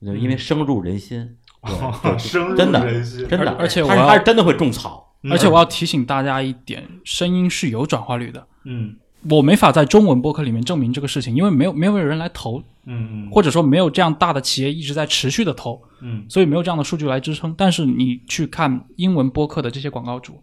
[0.00, 1.36] 因为声入人心。
[2.02, 8.46] 对深 入真的人心，真的，而而且我它是真的会种草，嗯而且我要提醒大家一点，声音是有转化率的。
[8.64, 8.96] 嗯
[9.28, 17.54] 我没法在中文播客里面证明这个事情，因为没有没有人来投，嗯嗯或者说没有这样大的企业一直在持续的投，嗯所以没有这样的数据来支撑。
[17.58, 20.42] 但是你去看英文播客的这些广告主，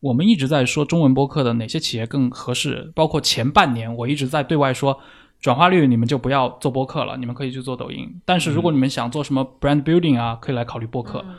[0.00, 4.98] 我们一直在说中文播客的哪些企业更合适，包括前半年我一直在对外说。
[5.38, 8.08] 转化率你们就不要做播客了，你们可以去做抖音。
[8.24, 11.22] 但是如果你们想做什么 brand building 啊，可以来考虑播客。
[11.28, 11.34] 嗯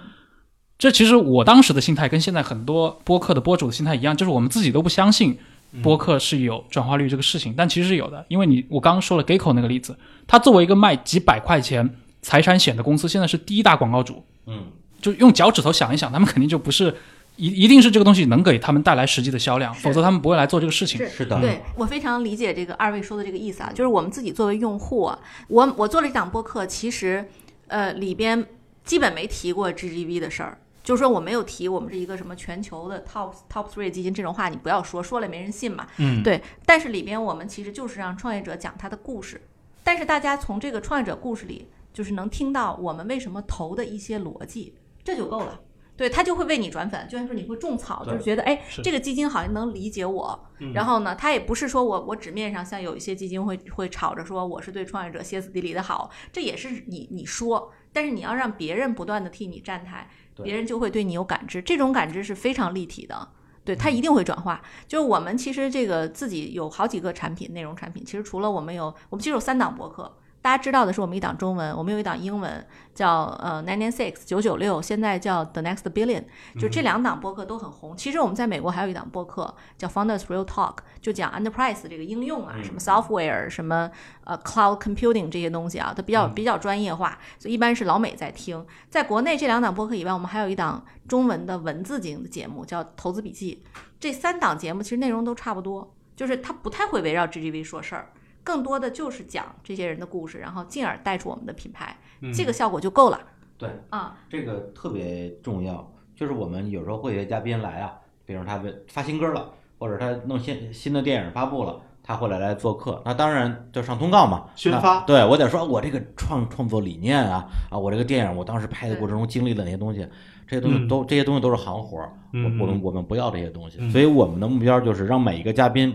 [0.78, 5.36] 这其实我当时的心态跟现在很多播客的播主的心态一样，就是我们自己都不相信
[5.84, 8.26] 播客是有转化率这个事情，但其实是有的。
[8.30, 14.66] 因为你我刚刚说了 Gecko 那个例子，他作为一个卖几百块钱财产险的公司，现在是第一大广告主，嗯，
[15.02, 16.96] 就用脚趾头想一想，他们肯定就不是
[17.36, 20.98] 一一定是这个东西能给他们带来实际的销量，否则他们不会来做这个事情。
[20.98, 27.30] 是是的，对我非常理解这个二位说的这个意思啊，就是我们自己作为用户啊，我我做了一档播客，其实
[27.68, 28.46] 呃里边
[28.84, 30.58] 基本没提过 GGV 的事儿。
[30.88, 35.86] 就是说我没有提我们是一个什么全球的 top top three 基金这种话，你不要说，说了没人信嘛。
[35.98, 39.42] 嗯，对，但是里边我们其实就是让创业者讲他的故事，
[39.84, 45.60] 但是大家从这个创业者故事里，就是能听到我们为什么投的一些逻辑，这就够了。
[45.98, 50.48] 对他就会为你转粉，就像说你会种草，就是觉得哎，这个基金好像能理解我。
[50.60, 63.28] 嗯然后呢，他也不是说我我纸面上像有一些基金会会吵着说我是对创业者歇斯底里的好，这也是你你说，但是你要让别人不断的替你站台，对别人就会对你有感知，这种感知是非常立体的。
[63.64, 64.62] 对，它一定会转化。
[64.88, 68.06] 就是我们其实这个自己有好几个产品，内容产品。
[68.06, 70.18] 其实除了我们有，我们其实有三档博客。
[70.48, 76.24] 大家知道的是，我们一档中文，我们有一档英文，叫呃 Nine Nine Six 九九六，现在叫 The Next Billion。
[76.58, 77.98] 就这两档播客都很红。
[77.98, 83.92] 其实我们在美国还有一档播客叫 Founders Real Talk，就讲 enterprise 这个应用啊，什么 software，什么
[84.24, 88.66] 呃 cloud computing 这些东西啊，它比较比较专业化，所以一般是老美在听。
[88.90, 93.66] 在国内这两档播客以外，我们还有一档中文的文字型的节目叫《投资笔记》。
[94.00, 98.14] 这三档节目其实内容都差不多，就是它不太会围绕 GGV 说事儿，
[98.48, 101.98] 更多的就是讲这些人的故事，然后进而带出我们的品牌，
[102.34, 103.20] 这个效果就够了
[103.58, 104.16] 对，啊。
[104.30, 105.86] 这个特别重要。
[106.16, 107.94] 就是我们有时候会有嘉宾来啊，
[108.26, 113.02] 比如他为发新歌了，或者他弄新新的电影发布了，他会来来做客。
[113.04, 120.08] 那当然就上通告嘛，宣发对我得说，我这个创创作理念啊啊，我这个电影我当时拍的过程中经历的那些东西，
[120.48, 123.78] 这些东西都、这些东西都是行活儿，嗯我我们嗯我们不要这些东西。
[123.82, 125.94] 嗯所以我们的目标就是让每一个嘉宾，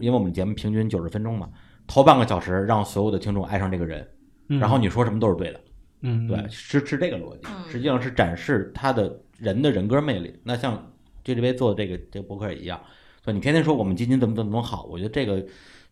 [0.00, 1.48] 因为我们节目平均九十分钟嘛，
[1.92, 4.08] 头半个小时让所有的听众爱上这个人，
[4.48, 5.60] 然后你说什么都是对的。
[6.00, 10.40] 嗯，对，是是这个逻辑，嗯实际上是展示他的人的人格魅力。
[10.42, 10.90] 那像
[11.22, 12.80] GGV 做的这个这个博客也一样，
[13.22, 15.44] 所以你天天说我们基金怎么怎么怎么好，我觉得这个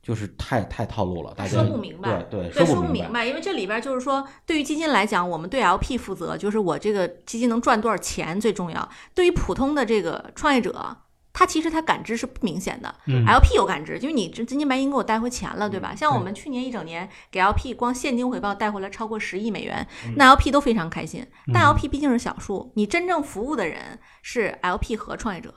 [0.02, 3.12] 就是太太套路了，大家说不明白对对，对，说不明。
[3.12, 8.88] 白，因为这里边就是说，对于基金来讲，我们对 LP 负责，就是我这个基金能赚多少钱最重要。
[9.14, 10.96] 对于普通的这个创业者，
[11.32, 13.24] 他其实他感知是不明显的、嗯。
[13.24, 15.94] l p 有感知，就是你这真金白银给我带回钱了，对吧？
[15.94, 21.26] 像我们去年一整年给 LP 光现金回报带回来超过十亿美元，那 LP 都非常开心。
[21.52, 25.54] 但 LP 毕竟是小数，你真正服务的人是 LP 和创业者。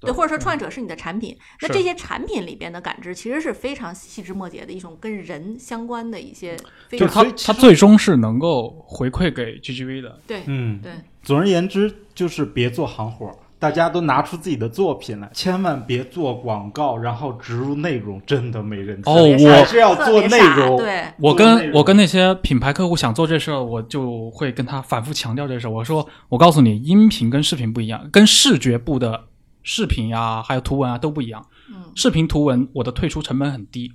[0.00, 6.54] 对，或者说创业者是你的产品，那这些产品里边的感知其实是非常细枝末节的一种跟人相关的一些
[6.90, 10.20] 非就它它最终是能够回馈给 GGV 的。
[10.26, 10.92] 对嗯，对，
[11.22, 13.34] 总而言之，就是别做行活儿，
[13.64, 20.76] 大家都拿出自己的作品来，千万别做广告，然后植入内容，真的没人听哦我还是要做内容。
[20.76, 25.70] 对，我跟我跟那些品牌客户想做这事儿，我就会跟他反复强调这事儿。
[25.70, 29.18] 我说，我告诉你，音频跟视频不一样，跟视觉部的
[29.62, 31.42] 视频呀、还有图文啊都不一样。
[31.70, 33.90] 嗯视频图文我的退出成本很低，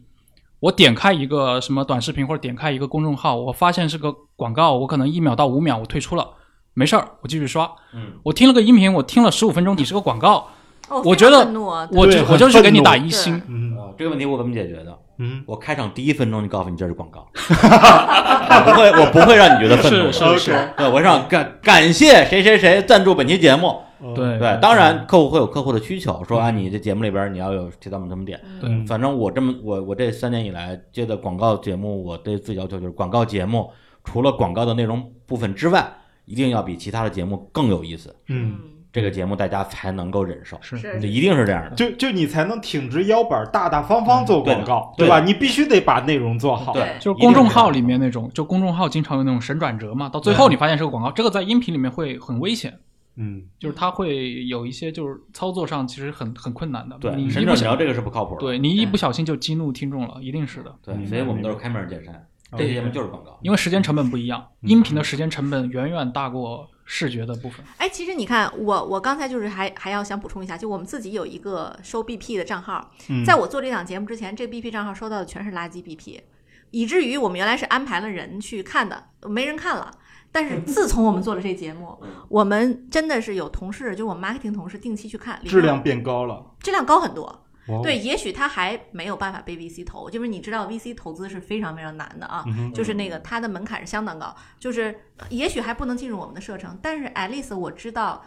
[0.62, 6.28] 我点开一个什么短视频或者点开一个公众号，我发现是个广告，我可能一秒到五秒我退出了，
[6.80, 7.70] 没事儿，我继续刷。
[7.94, 10.48] 嗯，我听了个音频，我听了十五分钟，你是个广告，
[10.88, 13.42] 哦我觉得愤怒啊我就我就是给你打一星。
[13.50, 14.98] 嗯呃，这个问题我怎么解决的？
[15.18, 20.10] 嗯，我开场第一分钟就告诉你这是广告， 我不会，我不会让你觉得愤怒。
[20.10, 23.76] 是是是，对，我让感感谢谁谁谁赞助本期节目。
[24.16, 28.40] 对对，当然客户会有客户的需求，说啊，你这节目里边你要有提到什么点。
[28.62, 33.70] 对嗯反正我这么我我这三年以来接的广告节目，我对自己要求就是广告节目
[34.06, 35.86] 除了广告的内容部分之外，
[36.30, 38.60] 一定要比其他的节目更有意思，嗯，
[38.94, 41.76] 这个节目大家才能够忍受，是一定是这样的。
[41.76, 45.20] 就就你才能挺直腰板，大大方方做广告，对的吧？
[45.20, 46.72] 你必须得把内容做好。
[46.74, 52.78] 对就是公众号里面那种，就公众号经常有那种神转折嘛，到最后你发现是个广告，这个在音频里面会很危险，
[53.16, 56.96] 嗯，就是它会有一些就是操作上其实很很困难的。
[57.02, 58.42] 对，你一不小神转折这个是不靠谱的。
[58.42, 60.76] 对你一不小心就激怒听众了，一定是的。
[60.84, 62.24] 对，所以我们都是开门见山。
[62.58, 63.38] 这些节目就是广告。
[63.42, 67.64] 因为时间成本不一样，嗯音频的时间成本远远大过视觉的部分。
[67.78, 76.22] 哎，其实你看，我我刚才就是还还要想补充一下，就我们自己有一个收 BP 的账号，嗯在我做这档节目之前，这个 BP 账号收到的全是垃圾 BP，
[76.72, 79.92] 以至于我们原来是安排了人去看的，没人看了。
[80.32, 81.98] 但是 自从我们做了这节目，
[82.28, 86.46] 我们真的是有同事，就我们 marketing 同事定期去看，质量变高了。
[86.60, 87.46] 质量高很多。
[87.84, 95.00] 对，，也许他还没有办法被 VC 投，就是你知道 VC 投资是非常非常难的啊，嗯就是那个它的门槛是相当高，就是
[95.30, 98.24] 也许还不能进入我们的射程，但是 at least 我知道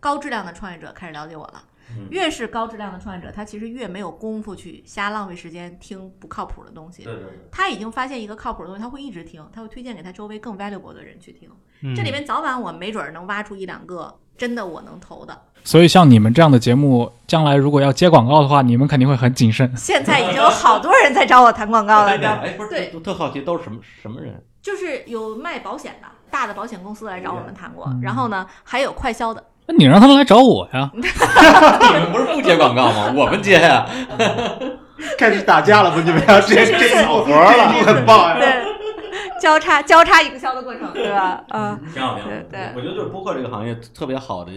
[0.00, 1.62] 高质量的创业者开始了解我了。
[1.90, 7.04] 嗯越是高质量的创业者，他其实越没有功夫去瞎浪费时间听不靠谱的东西。
[7.04, 11.50] 对对对，他已经发现一个靠谱的东西，他会一直听，他会推荐给他周围更 valuable 的人去听。
[11.82, 15.38] 嗯这里面早晚我没准儿能挖出一两个真的我能投的。
[15.62, 19.70] 所以像你们这样的节目，将来如果要接广告的话，你们肯定会很谨慎。
[19.76, 22.42] 现在已经有好多人在找我谈广告了，你知道吗？
[22.44, 24.42] 哎，不是，对都特好奇都是什么什么人？
[24.62, 30.90] 就是有卖保险的大的保险公司来找我们谈过，嗯然后呢还有快销的，那你让他们来找我呀？
[30.94, 33.12] 你们不是不接广告吗？
[33.16, 33.86] 我们接呀。
[35.18, 36.02] 开始打架了吧？
[36.04, 38.38] 你们要这是是是这组合了，你很棒呀。
[38.38, 41.44] 对，交叉交叉营销的过程，对吧？
[41.50, 42.30] 嗯，挺好，挺好。
[42.30, 44.52] 对对我觉得就是播客这个行业特别好的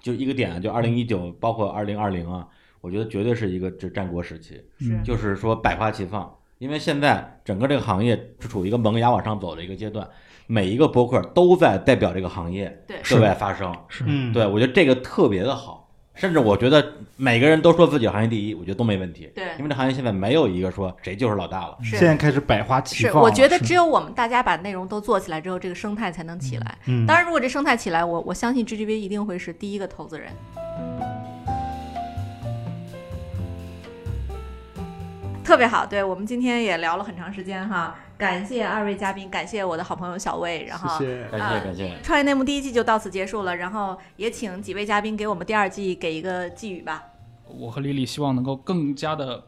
[0.00, 2.46] 就一个点啊，就二零一九，包括二零二零啊，
[2.82, 6.30] 我觉得绝对是一个这战国时期，是就是说百花齐放。
[6.58, 10.06] 因为现在整个这个行业是处于一个萌芽往上走的一个阶段，
[10.48, 13.72] 每一个播客都在代表这个行业对对外发声。
[13.88, 19.30] 是嗯，对我觉得这个特别的好，甚至我觉得每个人都说自己行业第一，我觉得都没问题。
[19.36, 21.78] 对因为这行业现在没有一个说谁就是老大了。
[21.80, 23.18] 是现在开始百花齐，放是。
[23.18, 26.78] 我觉得只有我们大家把内容都做起来之后，这个生态才能起来。
[26.86, 30.32] 嗯，当然，如果这生态起来，我我相信 GGV 一定会是第一个投资人。
[35.48, 41.24] 特别好，对我们今天也聊了很长时间哈，感谢二位嘉宾，感谢我的好朋友小魏，然后谢谢。
[41.30, 41.96] 感啊谢感谢。
[42.02, 47.02] 创业内幕第一季就到此结束了，然后也请几位嘉宾给我们第二季给一个寄语吧。
[47.46, 49.42] 我和李李希望能够更加的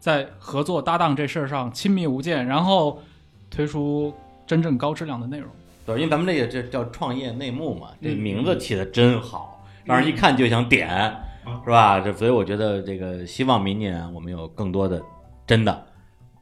[0.00, 3.00] 在合作搭档这事儿上亲密无间，然后
[3.48, 4.12] 推出
[4.48, 5.48] 真正高质量的内容。
[5.86, 12.00] 对，因为咱们这个这叫创业内幕嘛，这嗯名字起的真好，让人一看就想点，啊是吧？
[12.00, 15.00] 这所以我觉得这个希望明年我们有更多的
[15.46, 15.86] 真的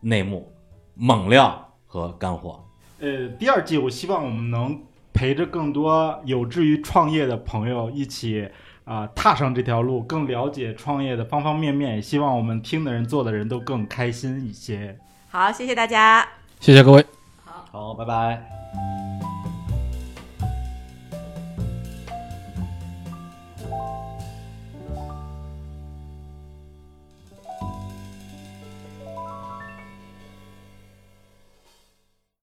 [0.01, 0.53] 内幕、
[0.95, 2.65] 猛料和干货。
[3.01, 4.81] 呃，第二季我希望我们能
[5.13, 8.49] 陪着更多有志于创业的朋友一起
[8.85, 11.97] 啊、踏上这条路，更了解创业的方方面面。
[11.97, 14.99] 也希望我们听的人、做的人都更开心一些。
[15.29, 16.29] 好，谢谢大家。
[16.59, 17.05] 谢谢各位。
[17.45, 19.32] 好，拜拜。